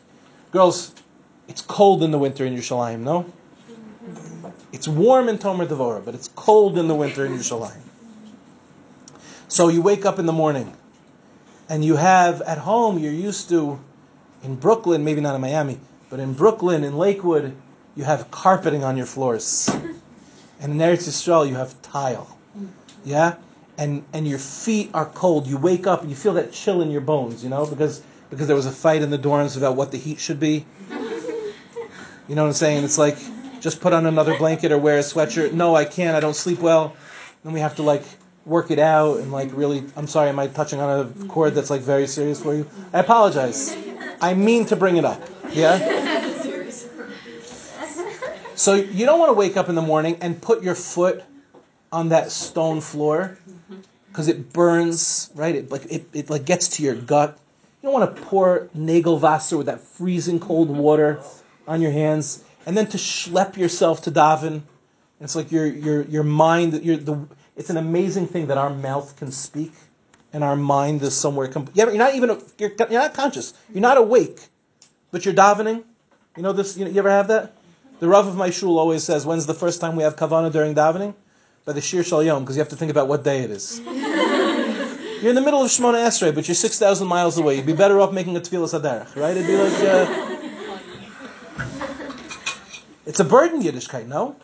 Girls, 0.52 0.94
it's 1.48 1.62
cold 1.62 2.02
in 2.02 2.10
the 2.10 2.18
winter 2.18 2.44
in 2.44 2.54
Yerushalayim, 2.54 3.00
no? 3.00 3.26
It's 4.72 4.88
warm 4.88 5.28
in 5.28 5.38
Tomer 5.38 5.66
Devora, 5.66 6.04
but 6.04 6.14
it's 6.14 6.28
cold 6.34 6.78
in 6.78 6.88
the 6.88 6.94
winter 6.94 7.24
in 7.24 7.32
Yerushalayim. 7.32 7.85
So 9.48 9.68
you 9.68 9.80
wake 9.80 10.04
up 10.04 10.18
in 10.18 10.26
the 10.26 10.32
morning 10.32 10.74
and 11.68 11.84
you 11.84 11.96
have 11.96 12.42
at 12.42 12.58
home, 12.58 12.98
you're 12.98 13.12
used 13.12 13.48
to, 13.50 13.78
in 14.42 14.56
Brooklyn, 14.56 15.04
maybe 15.04 15.20
not 15.20 15.34
in 15.34 15.40
Miami, 15.40 15.78
but 16.10 16.18
in 16.18 16.32
Brooklyn, 16.32 16.82
in 16.82 16.96
Lakewood, 16.98 17.54
you 17.94 18.04
have 18.04 18.30
carpeting 18.30 18.84
on 18.84 18.96
your 18.96 19.06
floors. 19.06 19.70
And 20.58 20.72
in 20.72 20.78
Eretz 20.78 21.06
Yisrael, 21.06 21.46
you 21.46 21.54
have 21.56 21.80
tile. 21.82 22.38
Yeah? 23.04 23.34
And, 23.76 24.02
and 24.14 24.26
your 24.26 24.38
feet 24.38 24.88
are 24.94 25.04
cold. 25.04 25.46
You 25.46 25.58
wake 25.58 25.86
up 25.86 26.00
and 26.00 26.08
you 26.08 26.16
feel 26.16 26.32
that 26.34 26.50
chill 26.50 26.80
in 26.80 26.90
your 26.90 27.02
bones, 27.02 27.44
you 27.44 27.50
know, 27.50 27.66
because, 27.66 28.02
because 28.30 28.46
there 28.46 28.56
was 28.56 28.64
a 28.64 28.72
fight 28.72 29.02
in 29.02 29.10
the 29.10 29.18
dorms 29.18 29.58
about 29.58 29.76
what 29.76 29.92
the 29.92 29.98
heat 29.98 30.18
should 30.18 30.40
be. 30.40 30.64
You 32.26 32.34
know 32.34 32.42
what 32.42 32.48
I'm 32.48 32.54
saying? 32.54 32.84
It's 32.84 32.96
like, 32.96 33.18
just 33.60 33.82
put 33.82 33.92
on 33.92 34.06
another 34.06 34.38
blanket 34.38 34.72
or 34.72 34.78
wear 34.78 34.96
a 34.96 35.02
sweatshirt. 35.02 35.52
No, 35.52 35.76
I 35.76 35.84
can't. 35.84 36.16
I 36.16 36.20
don't 36.20 36.34
sleep 36.34 36.60
well. 36.60 36.96
Then 37.44 37.52
we 37.52 37.60
have 37.60 37.76
to 37.76 37.82
like 37.82 38.02
work 38.46 38.70
it 38.70 38.78
out 38.78 39.18
and 39.18 39.30
like 39.30 39.50
really 39.52 39.84
I'm 39.96 40.06
sorry, 40.06 40.30
am 40.30 40.38
I 40.38 40.46
touching 40.46 40.80
on 40.80 41.00
a 41.00 41.26
chord 41.26 41.54
that's 41.54 41.68
like 41.68 41.82
very 41.82 42.06
serious 42.06 42.40
for 42.40 42.54
you? 42.54 42.66
I 42.92 43.00
apologize. 43.00 43.76
I 44.20 44.32
mean 44.32 44.64
to 44.66 44.76
bring 44.76 44.96
it 44.96 45.04
up. 45.04 45.20
Yeah? 45.52 46.24
So 48.54 48.74
you 48.74 49.04
don't 49.04 49.18
want 49.18 49.28
to 49.28 49.34
wake 49.34 49.58
up 49.58 49.68
in 49.68 49.74
the 49.74 49.82
morning 49.82 50.16
and 50.22 50.40
put 50.40 50.62
your 50.62 50.74
foot 50.74 51.22
on 51.92 52.08
that 52.08 52.30
stone 52.32 52.80
floor 52.80 53.36
because 54.08 54.28
it 54.28 54.52
burns, 54.54 55.30
right? 55.34 55.54
It 55.54 55.70
like 55.70 55.84
it, 55.92 56.08
it 56.14 56.30
like 56.30 56.46
gets 56.46 56.68
to 56.76 56.82
your 56.82 56.94
gut. 56.94 57.38
You 57.82 57.90
don't 57.90 58.00
want 58.00 58.16
to 58.16 58.22
pour 58.22 58.68
nagelwasser 58.74 59.58
with 59.58 59.66
that 59.66 59.82
freezing 59.82 60.40
cold 60.40 60.70
water 60.70 61.20
on 61.68 61.82
your 61.82 61.92
hands 61.92 62.42
and 62.64 62.74
then 62.74 62.86
to 62.88 62.96
schlep 62.96 63.58
yourself 63.58 64.02
to 64.02 64.10
daven. 64.10 64.62
It's 65.20 65.36
like 65.36 65.52
your 65.52 65.66
your 65.66 66.02
your 66.02 66.24
mind 66.24 66.82
your 66.82 66.96
the 66.96 67.26
it's 67.56 67.70
an 67.70 67.78
amazing 67.78 68.26
thing 68.26 68.46
that 68.48 68.58
our 68.58 68.70
mouth 68.70 69.16
can 69.16 69.32
speak 69.32 69.72
and 70.32 70.44
our 70.44 70.56
mind 70.56 71.02
is 71.02 71.16
somewhere. 71.16 71.48
Comp- 71.48 71.70
you're 71.74 71.92
not 71.94 72.14
even 72.14 72.38
you're, 72.58 72.72
you're 72.78 72.90
not 72.90 73.14
conscious. 73.14 73.54
You're 73.72 73.80
not 73.80 73.96
awake, 73.96 74.40
but 75.10 75.24
you're 75.24 75.34
davening. 75.34 75.82
You 76.36 76.42
know 76.42 76.52
this. 76.52 76.76
You, 76.76 76.86
you 76.86 76.98
ever 76.98 77.10
have 77.10 77.28
that? 77.28 77.54
The 78.00 78.08
Rav 78.08 78.26
of 78.26 78.36
my 78.36 78.50
shul 78.50 78.78
always 78.78 79.02
says, 79.02 79.24
"When's 79.24 79.46
the 79.46 79.54
first 79.54 79.80
time 79.80 79.96
we 79.96 80.02
have 80.02 80.16
kavana 80.16 80.52
during 80.52 80.74
davening?" 80.74 81.14
By 81.64 81.72
the 81.72 81.80
Shir 81.80 82.02
Shel 82.04 82.22
Yom, 82.22 82.44
because 82.44 82.56
you 82.56 82.60
have 82.60 82.68
to 82.68 82.76
think 82.76 82.90
about 82.90 83.08
what 83.08 83.24
day 83.24 83.40
it 83.40 83.50
is. 83.50 83.80
you're 83.86 85.30
in 85.30 85.34
the 85.34 85.40
middle 85.40 85.62
of 85.62 85.70
Shemona 85.70 86.06
Esrei, 86.06 86.34
but 86.34 86.46
you're 86.46 86.54
six 86.54 86.78
thousand 86.78 87.08
miles 87.08 87.38
away. 87.38 87.56
You'd 87.56 87.66
be 87.66 87.72
better 87.72 87.98
off 88.00 88.12
making 88.12 88.36
a 88.36 88.40
tefillas 88.40 88.78
haderech, 88.78 89.16
right? 89.16 89.36
It'd 89.36 89.46
be 89.46 89.56
like. 89.56 89.72
Uh, 89.82 90.36
it's 93.06 93.20
a 93.20 93.24
burden, 93.24 93.62
Yiddishkeit, 93.62 94.06
no? 94.06 94.36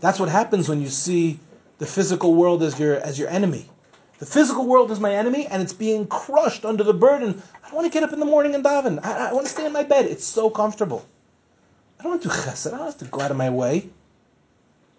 That's 0.00 0.18
what 0.18 0.28
happens 0.28 0.68
when 0.68 0.82
you 0.82 0.88
see 0.88 1.38
the 1.78 1.86
physical 1.86 2.34
world 2.34 2.62
as 2.62 2.78
your 2.78 2.96
as 2.96 3.18
your 3.18 3.28
enemy. 3.28 3.68
The 4.18 4.26
physical 4.26 4.66
world 4.66 4.90
is 4.90 5.00
my 5.00 5.14
enemy, 5.14 5.46
and 5.46 5.60
it's 5.60 5.72
being 5.72 6.06
crushed 6.06 6.64
under 6.64 6.84
the 6.84 6.94
burden. 6.94 7.42
I 7.62 7.68
don't 7.68 7.76
want 7.76 7.86
to 7.86 7.92
get 7.92 8.04
up 8.04 8.12
in 8.12 8.20
the 8.20 8.26
morning 8.26 8.54
and 8.54 8.64
daven. 8.64 9.04
I, 9.04 9.30
I 9.30 9.32
want 9.32 9.46
to 9.46 9.52
stay 9.52 9.66
in 9.66 9.72
my 9.72 9.82
bed. 9.82 10.06
It's 10.06 10.24
so 10.24 10.50
comfortable. 10.50 11.04
I 11.98 12.04
don't 12.04 12.12
want 12.12 12.22
to 12.22 12.28
do 12.28 12.34
chesed. 12.34 12.72
I 12.72 12.76
don't 12.76 12.86
have 12.86 12.98
to 12.98 13.04
go 13.06 13.20
out 13.20 13.32
of 13.32 13.36
my 13.36 13.50
way. 13.50 13.88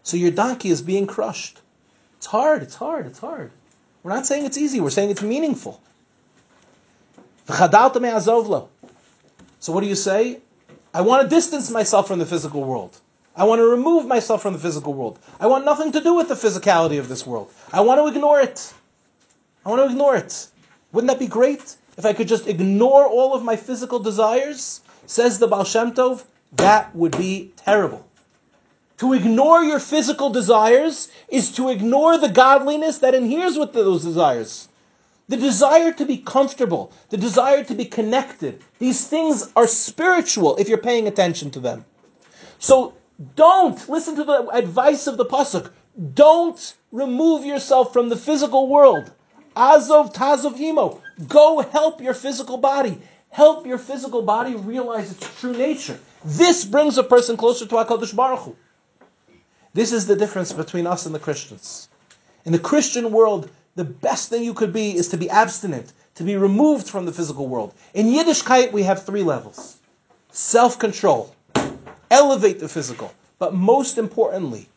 So 0.03 0.17
your 0.17 0.31
donkey 0.31 0.69
is 0.69 0.81
being 0.81 1.07
crushed. 1.07 1.61
It's 2.17 2.27
hard. 2.27 2.61
It's 2.61 2.75
hard. 2.75 3.07
It's 3.07 3.19
hard. 3.19 3.51
We're 4.03 4.13
not 4.13 4.27
saying 4.27 4.45
it's 4.45 4.57
easy. 4.57 4.81
We're 4.81 4.91
saying 4.91 5.09
it's 5.09 5.23
meaningful. 5.23 5.81
So 7.47 7.67
what 9.73 9.81
do 9.81 9.87
you 9.87 9.95
say? 9.95 10.39
I 10.93 11.01
want 11.01 11.23
to 11.23 11.27
distance 11.27 11.71
myself 11.71 12.07
from 12.07 12.19
the 12.19 12.25
physical 12.25 12.63
world. 12.63 12.99
I 13.37 13.43
want 13.43 13.59
to 13.59 13.65
remove 13.65 14.05
myself 14.05 14.41
from 14.41 14.53
the 14.53 14.59
physical 14.59 14.93
world. 14.93 15.19
I 15.39 15.47
want 15.47 15.65
nothing 15.65 15.91
to 15.91 16.01
do 16.01 16.13
with 16.13 16.29
the 16.29 16.35
physicality 16.35 16.99
of 16.99 17.09
this 17.09 17.25
world. 17.25 17.51
I 17.73 17.81
want 17.81 17.99
to 17.99 18.07
ignore 18.07 18.39
it. 18.39 18.73
I 19.65 19.69
want 19.69 19.81
to 19.81 19.91
ignore 19.91 20.15
it. 20.15 20.47
Wouldn't 20.91 21.09
that 21.09 21.19
be 21.19 21.27
great? 21.27 21.75
If 21.97 22.05
I 22.05 22.13
could 22.13 22.27
just 22.27 22.47
ignore 22.47 23.05
all 23.05 23.33
of 23.33 23.43
my 23.43 23.55
physical 23.55 23.99
desires, 23.99 24.81
says 25.05 25.39
the 25.39 25.47
Baal 25.47 25.65
Shem 25.65 25.93
Tov, 25.93 26.23
that 26.53 26.95
would 26.95 27.17
be 27.17 27.51
terrible. 27.57 28.05
To 28.99 29.11
ignore 29.11 29.61
your 29.61 29.79
physical 29.79 30.29
desires 30.29 31.09
is 31.27 31.51
to 31.53 31.69
ignore 31.69 32.17
the 32.17 32.29
godliness 32.29 32.99
that 32.99 33.13
inheres 33.13 33.57
with 33.57 33.73
those 33.73 34.03
desires. 34.03 34.69
The 35.27 35.35
desire 35.35 35.91
to 35.91 36.05
be 36.05 36.17
comfortable, 36.17 36.93
the 37.09 37.17
desire 37.17 37.63
to 37.65 37.73
be 37.73 37.85
connected, 37.85 38.63
these 38.79 39.05
things 39.07 39.51
are 39.55 39.67
spiritual 39.67 40.55
if 40.57 40.69
you're 40.69 40.77
paying 40.77 41.07
attention 41.07 41.51
to 41.51 41.59
them. 41.59 41.83
So 42.59 42.93
don't 43.35 43.87
listen 43.87 44.15
to 44.17 44.23
the 44.23 44.47
advice 44.49 45.07
of 45.07 45.17
the 45.17 45.25
pasuk. 45.25 45.71
Don't 46.13 46.75
remove 46.91 47.45
yourself 47.45 47.93
from 47.93 48.09
the 48.09 48.17
physical 48.17 48.67
world. 48.67 49.11
Azov 49.55 50.13
tazov 50.13 50.59
imo. 50.59 51.01
Go 51.27 51.61
help 51.61 52.01
your 52.01 52.13
physical 52.13 52.57
body. 52.57 52.99
Help 53.29 53.65
your 53.65 53.77
physical 53.77 54.21
body 54.21 54.55
realize 54.55 55.11
its 55.11 55.39
true 55.39 55.53
nature. 55.53 55.99
This 56.23 56.65
brings 56.65 56.97
a 56.97 57.03
person 57.03 57.37
closer 57.37 57.65
to 57.65 57.75
Hakadosh 57.75 58.15
Baruch 58.15 58.39
Hu. 58.39 58.55
This 59.73 59.91
is 59.91 60.07
the 60.07 60.15
difference 60.15 60.51
between 60.51 60.87
us 60.87 61.05
and 61.05 61.13
the 61.13 61.19
Christians. 61.19 61.89
In 62.45 62.51
the 62.51 62.59
Christian 62.59 63.11
world, 63.11 63.49
the 63.75 63.83
best 63.83 64.29
thing 64.29 64.43
you 64.43 64.53
could 64.53 64.71
be 64.71 64.95
is 64.95 65.09
to 65.09 65.17
be 65.17 65.29
abstinent, 65.29 65.91
to 66.15 66.23
be 66.23 66.37
removed 66.37 66.87
from 66.89 67.05
the 67.05 67.11
physical 67.11 67.47
world. 67.47 67.73
In 67.93 68.07
Yiddishkeit, 68.07 68.71
we 68.71 68.83
have 68.83 69.03
three 69.03 69.23
levels: 69.23 69.77
self-control 70.31 71.34
elevate 72.11 72.59
the 72.59 72.69
physical. 72.69 73.13
But 73.39 73.53
most 73.53 73.97
importantly, 73.97 74.67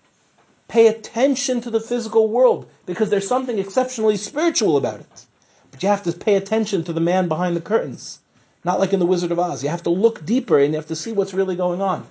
pay 0.68 0.88
attention 0.88 1.60
to 1.62 1.70
the 1.70 1.80
physical 1.80 2.28
world 2.28 2.68
because 2.86 3.10
there's 3.10 3.28
something 3.28 3.58
exceptionally 3.58 4.16
spiritual 4.16 4.76
about 4.76 5.00
it. 5.00 5.26
But 5.70 5.82
you 5.82 5.88
have 5.88 6.02
to 6.04 6.12
pay 6.12 6.34
attention 6.36 6.84
to 6.84 6.92
the 6.92 7.00
man 7.00 7.28
behind 7.28 7.56
the 7.56 7.60
curtains. 7.60 8.20
Not 8.64 8.80
like 8.80 8.92
in 8.92 9.00
The 9.00 9.06
Wizard 9.06 9.32
of 9.32 9.38
Oz. 9.38 9.62
You 9.62 9.68
have 9.68 9.84
to 9.84 9.90
look 9.90 10.24
deeper 10.24 10.58
and 10.58 10.72
you 10.72 10.76
have 10.76 10.88
to 10.88 10.96
see 10.96 11.12
what's 11.12 11.32
really 11.32 11.56
going 11.56 11.80
on. 11.80 12.06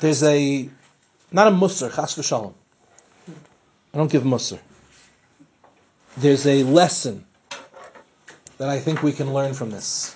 There's 0.00 0.22
a, 0.22 0.70
not 1.32 1.48
a 1.48 1.50
mussar, 1.50 1.92
chas 1.92 2.14
v'shalom. 2.14 2.54
I 3.92 3.98
don't 3.98 4.10
give 4.10 4.22
mussar. 4.22 4.60
There's 6.16 6.46
a 6.46 6.62
lesson 6.62 7.24
that 8.58 8.68
I 8.68 8.78
think 8.78 9.02
we 9.02 9.12
can 9.12 9.32
learn 9.32 9.54
from 9.54 9.70
this. 9.70 10.14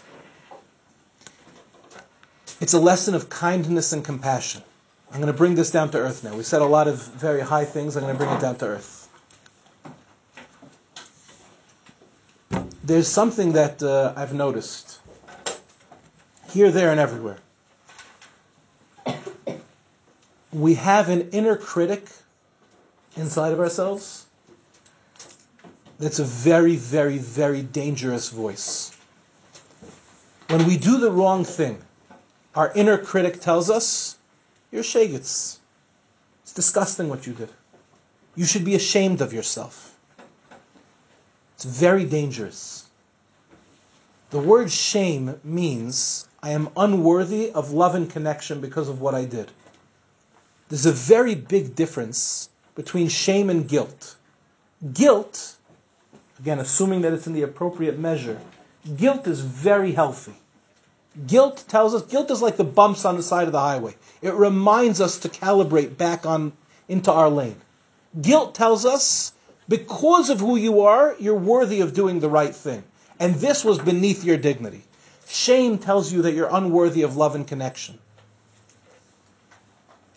It's 2.62 2.74
a 2.74 2.78
lesson 2.78 3.16
of 3.16 3.28
kindness 3.28 3.92
and 3.92 4.04
compassion. 4.04 4.62
I'm 5.10 5.16
going 5.16 5.32
to 5.32 5.36
bring 5.36 5.56
this 5.56 5.72
down 5.72 5.90
to 5.90 5.98
earth 5.98 6.22
now. 6.22 6.36
We 6.36 6.44
said 6.44 6.62
a 6.62 6.64
lot 6.64 6.86
of 6.86 7.02
very 7.08 7.40
high 7.40 7.64
things. 7.64 7.96
I'm 7.96 8.04
going 8.04 8.14
to 8.14 8.18
bring 8.24 8.30
it 8.30 8.40
down 8.40 8.54
to 8.58 8.66
earth. 8.66 9.08
There's 12.84 13.08
something 13.08 13.54
that 13.54 13.82
uh, 13.82 14.12
I've 14.14 14.32
noticed 14.32 15.00
here, 16.50 16.70
there, 16.70 16.92
and 16.92 17.00
everywhere. 17.00 17.38
We 20.52 20.74
have 20.74 21.08
an 21.08 21.30
inner 21.30 21.56
critic 21.56 22.06
inside 23.16 23.52
of 23.52 23.58
ourselves 23.58 24.26
that's 25.98 26.20
a 26.20 26.24
very, 26.24 26.76
very, 26.76 27.18
very 27.18 27.62
dangerous 27.62 28.28
voice. 28.28 28.96
When 30.46 30.64
we 30.64 30.76
do 30.76 30.98
the 31.00 31.10
wrong 31.10 31.44
thing, 31.44 31.82
our 32.54 32.72
inner 32.74 32.98
critic 32.98 33.40
tells 33.40 33.70
us, 33.70 34.18
You're 34.70 34.82
shagets. 34.82 35.60
It's 36.42 36.52
disgusting 36.52 37.08
what 37.08 37.26
you 37.26 37.32
did. 37.32 37.50
You 38.34 38.44
should 38.44 38.64
be 38.64 38.74
ashamed 38.74 39.20
of 39.20 39.32
yourself. 39.32 39.96
It's 41.54 41.64
very 41.64 42.04
dangerous. 42.04 42.84
The 44.30 44.38
word 44.38 44.70
shame 44.70 45.38
means 45.44 46.26
I 46.42 46.50
am 46.50 46.70
unworthy 46.76 47.52
of 47.52 47.72
love 47.72 47.94
and 47.94 48.10
connection 48.10 48.60
because 48.60 48.88
of 48.88 49.00
what 49.00 49.14
I 49.14 49.24
did. 49.24 49.50
There's 50.68 50.86
a 50.86 50.92
very 50.92 51.34
big 51.34 51.74
difference 51.74 52.48
between 52.74 53.08
shame 53.08 53.50
and 53.50 53.68
guilt. 53.68 54.16
Guilt, 54.92 55.56
again, 56.40 56.58
assuming 56.58 57.02
that 57.02 57.12
it's 57.12 57.26
in 57.26 57.34
the 57.34 57.42
appropriate 57.42 57.98
measure, 57.98 58.40
guilt 58.96 59.26
is 59.26 59.40
very 59.40 59.92
healthy. 59.92 60.34
Guilt 61.26 61.64
tells 61.68 61.94
us, 61.94 62.02
guilt 62.02 62.30
is 62.30 62.40
like 62.40 62.56
the 62.56 62.64
bumps 62.64 63.04
on 63.04 63.16
the 63.16 63.22
side 63.22 63.46
of 63.46 63.52
the 63.52 63.60
highway. 63.60 63.94
It 64.22 64.32
reminds 64.34 65.00
us 65.00 65.18
to 65.18 65.28
calibrate 65.28 65.96
back 65.96 66.24
on 66.24 66.52
into 66.88 67.12
our 67.12 67.28
lane. 67.28 67.60
Guilt 68.20 68.54
tells 68.54 68.86
us, 68.86 69.32
because 69.68 70.30
of 70.30 70.40
who 70.40 70.56
you 70.56 70.82
are, 70.82 71.14
you're 71.18 71.34
worthy 71.34 71.80
of 71.80 71.94
doing 71.94 72.20
the 72.20 72.28
right 72.28 72.54
thing. 72.54 72.82
And 73.20 73.34
this 73.36 73.64
was 73.64 73.78
beneath 73.78 74.24
your 74.24 74.36
dignity. 74.36 74.82
Shame 75.28 75.78
tells 75.78 76.12
you 76.12 76.22
that 76.22 76.32
you're 76.32 76.48
unworthy 76.50 77.02
of 77.02 77.16
love 77.16 77.34
and 77.34 77.46
connection. 77.46 77.98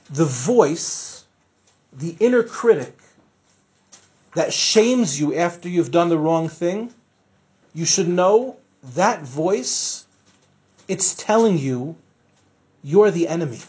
The 0.09 0.25
voice, 0.25 1.25
the 1.93 2.15
inner 2.19 2.43
critic 2.43 2.97
that 4.33 4.53
shames 4.53 5.19
you 5.19 5.35
after 5.35 5.69
you've 5.69 5.91
done 5.91 6.09
the 6.09 6.17
wrong 6.17 6.49
thing, 6.49 6.93
you 7.73 7.85
should 7.85 8.07
know 8.07 8.57
that 8.95 9.21
voice 9.23 10.04
it's 10.87 11.15
telling 11.15 11.57
you 11.57 11.95
you're 12.83 13.11
the 13.11 13.27
enemy. 13.27 13.59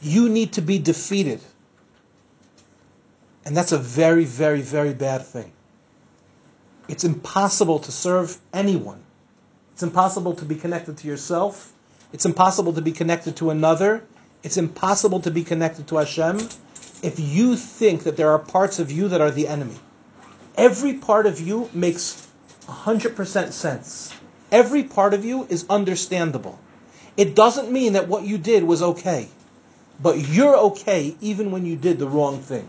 You 0.00 0.28
need 0.28 0.54
to 0.54 0.62
be 0.62 0.78
defeated. 0.78 1.40
And 3.44 3.56
that's 3.56 3.72
a 3.72 3.78
very, 3.78 4.24
very, 4.24 4.62
very 4.62 4.94
bad 4.94 5.22
thing. 5.22 5.52
It's 6.88 7.04
impossible 7.04 7.78
to 7.80 7.92
serve 7.92 8.38
anyone. 8.52 9.02
It's 9.72 9.82
impossible 9.82 10.34
to 10.34 10.44
be 10.44 10.56
connected 10.56 10.98
to 10.98 11.08
yourself. 11.08 11.72
It's 12.12 12.24
impossible 12.24 12.72
to 12.74 12.82
be 12.82 12.92
connected 12.92 13.36
to 13.36 13.50
another. 13.50 14.04
It's 14.42 14.56
impossible 14.56 15.20
to 15.20 15.30
be 15.30 15.44
connected 15.44 15.86
to 15.88 15.96
Hashem 15.96 16.38
if 17.02 17.18
you 17.18 17.56
think 17.56 18.02
that 18.04 18.16
there 18.16 18.30
are 18.30 18.38
parts 18.38 18.78
of 18.78 18.90
you 18.90 19.08
that 19.08 19.20
are 19.20 19.30
the 19.30 19.48
enemy. 19.48 19.76
Every 20.56 20.94
part 20.94 21.26
of 21.26 21.40
you 21.40 21.70
makes 21.72 22.28
100% 22.66 23.52
sense. 23.52 24.12
Every 24.52 24.82
part 24.82 25.14
of 25.14 25.24
you 25.24 25.46
is 25.48 25.64
understandable. 25.70 26.58
It 27.16 27.34
doesn't 27.34 27.70
mean 27.70 27.94
that 27.94 28.08
what 28.08 28.24
you 28.24 28.38
did 28.38 28.64
was 28.64 28.82
okay, 28.82 29.28
but 30.02 30.18
you're 30.18 30.56
okay 30.56 31.16
even 31.20 31.50
when 31.50 31.66
you 31.66 31.76
did 31.76 31.98
the 31.98 32.08
wrong 32.08 32.40
thing. 32.40 32.68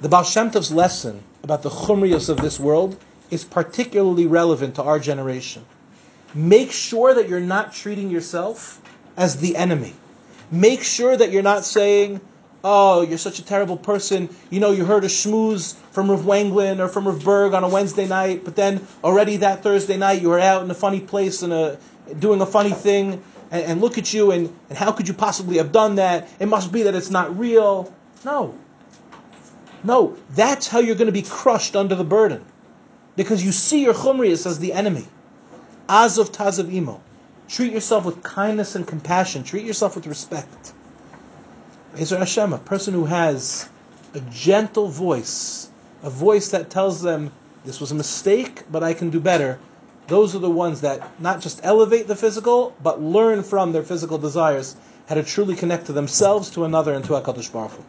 The 0.00 0.08
Baal 0.08 0.24
Shem 0.24 0.50
Tov's 0.50 0.72
lesson 0.72 1.22
about 1.42 1.62
the 1.62 1.70
chumrius 1.70 2.28
of 2.28 2.38
this 2.38 2.58
world 2.58 2.96
is 3.30 3.44
particularly 3.44 4.26
relevant 4.26 4.76
to 4.76 4.82
our 4.82 4.98
generation. 4.98 5.64
Make 6.34 6.72
sure 6.72 7.14
that 7.14 7.28
you're 7.28 7.40
not 7.40 7.72
treating 7.72 8.10
yourself 8.10 8.80
as 9.16 9.36
the 9.36 9.56
enemy. 9.56 9.94
Make 10.50 10.82
sure 10.82 11.16
that 11.16 11.30
you're 11.30 11.42
not 11.42 11.64
saying, 11.64 12.20
oh, 12.64 13.02
you're 13.02 13.18
such 13.18 13.38
a 13.38 13.44
terrible 13.44 13.76
person. 13.76 14.30
You 14.50 14.58
know, 14.58 14.72
you 14.72 14.86
heard 14.86 15.04
a 15.04 15.08
schmooze 15.08 15.74
from 15.92 16.10
Rav 16.10 16.22
Wanglin 16.22 16.80
or 16.80 16.88
from 16.88 17.06
Rav 17.06 17.22
Berg 17.22 17.52
on 17.52 17.62
a 17.62 17.68
Wednesday 17.68 18.08
night, 18.08 18.44
but 18.44 18.56
then 18.56 18.84
already 19.04 19.36
that 19.36 19.62
Thursday 19.62 19.98
night 19.98 20.22
you 20.22 20.30
were 20.30 20.40
out 20.40 20.64
in 20.64 20.70
a 20.70 20.74
funny 20.74 21.00
place 21.00 21.42
and 21.42 21.52
a, 21.52 21.78
doing 22.18 22.40
a 22.40 22.46
funny 22.46 22.72
thing, 22.72 23.22
and, 23.50 23.64
and 23.64 23.80
look 23.82 23.98
at 23.98 24.12
you, 24.12 24.30
and, 24.30 24.52
and 24.70 24.78
how 24.78 24.90
could 24.92 25.06
you 25.06 25.14
possibly 25.14 25.58
have 25.58 25.70
done 25.70 25.96
that? 25.96 26.28
It 26.40 26.46
must 26.46 26.72
be 26.72 26.84
that 26.84 26.94
it's 26.94 27.10
not 27.10 27.38
real. 27.38 27.92
No. 28.24 28.58
No, 29.84 30.16
that's 30.30 30.66
how 30.66 30.78
you're 30.78 30.96
going 30.96 31.06
to 31.06 31.12
be 31.12 31.22
crushed 31.22 31.76
under 31.76 31.94
the 31.94 32.04
burden. 32.04 32.42
Because 33.16 33.44
you 33.44 33.52
see 33.52 33.82
your 33.82 33.92
chumrius 33.92 34.46
as 34.46 34.58
the 34.58 34.72
enemy. 34.72 35.06
Azov 35.88 36.32
tazov 36.32 36.72
imo. 36.72 37.02
Treat 37.46 37.74
yourself 37.74 38.06
with 38.06 38.22
kindness 38.22 38.74
and 38.74 38.86
compassion. 38.86 39.44
Treat 39.44 39.66
yourself 39.66 39.94
with 39.94 40.06
respect. 40.06 40.72
Ezer 41.96 42.18
Hashem, 42.18 42.52
a 42.52 42.58
person 42.58 42.92
who 42.92 43.04
has 43.04 43.68
a 44.14 44.20
gentle 44.20 44.88
voice, 44.88 45.68
a 46.02 46.10
voice 46.10 46.50
that 46.50 46.68
tells 46.68 47.00
them, 47.02 47.30
this 47.64 47.80
was 47.80 47.92
a 47.92 47.94
mistake, 47.94 48.64
but 48.70 48.82
I 48.82 48.94
can 48.94 49.10
do 49.10 49.20
better. 49.20 49.60
Those 50.08 50.34
are 50.34 50.40
the 50.40 50.50
ones 50.50 50.80
that 50.80 51.20
not 51.20 51.40
just 51.40 51.60
elevate 51.62 52.08
the 52.08 52.16
physical, 52.16 52.74
but 52.82 53.00
learn 53.00 53.44
from 53.44 53.70
their 53.70 53.84
physical 53.84 54.18
desires 54.18 54.74
how 55.08 55.14
to 55.14 55.22
truly 55.22 55.54
connect 55.54 55.86
to 55.86 55.92
themselves, 55.92 56.50
to 56.50 56.64
another, 56.64 56.94
and 56.94 57.04
to 57.04 57.12
HaKadosh 57.12 57.52
Baruch 57.52 57.70
Hu. 57.70 57.84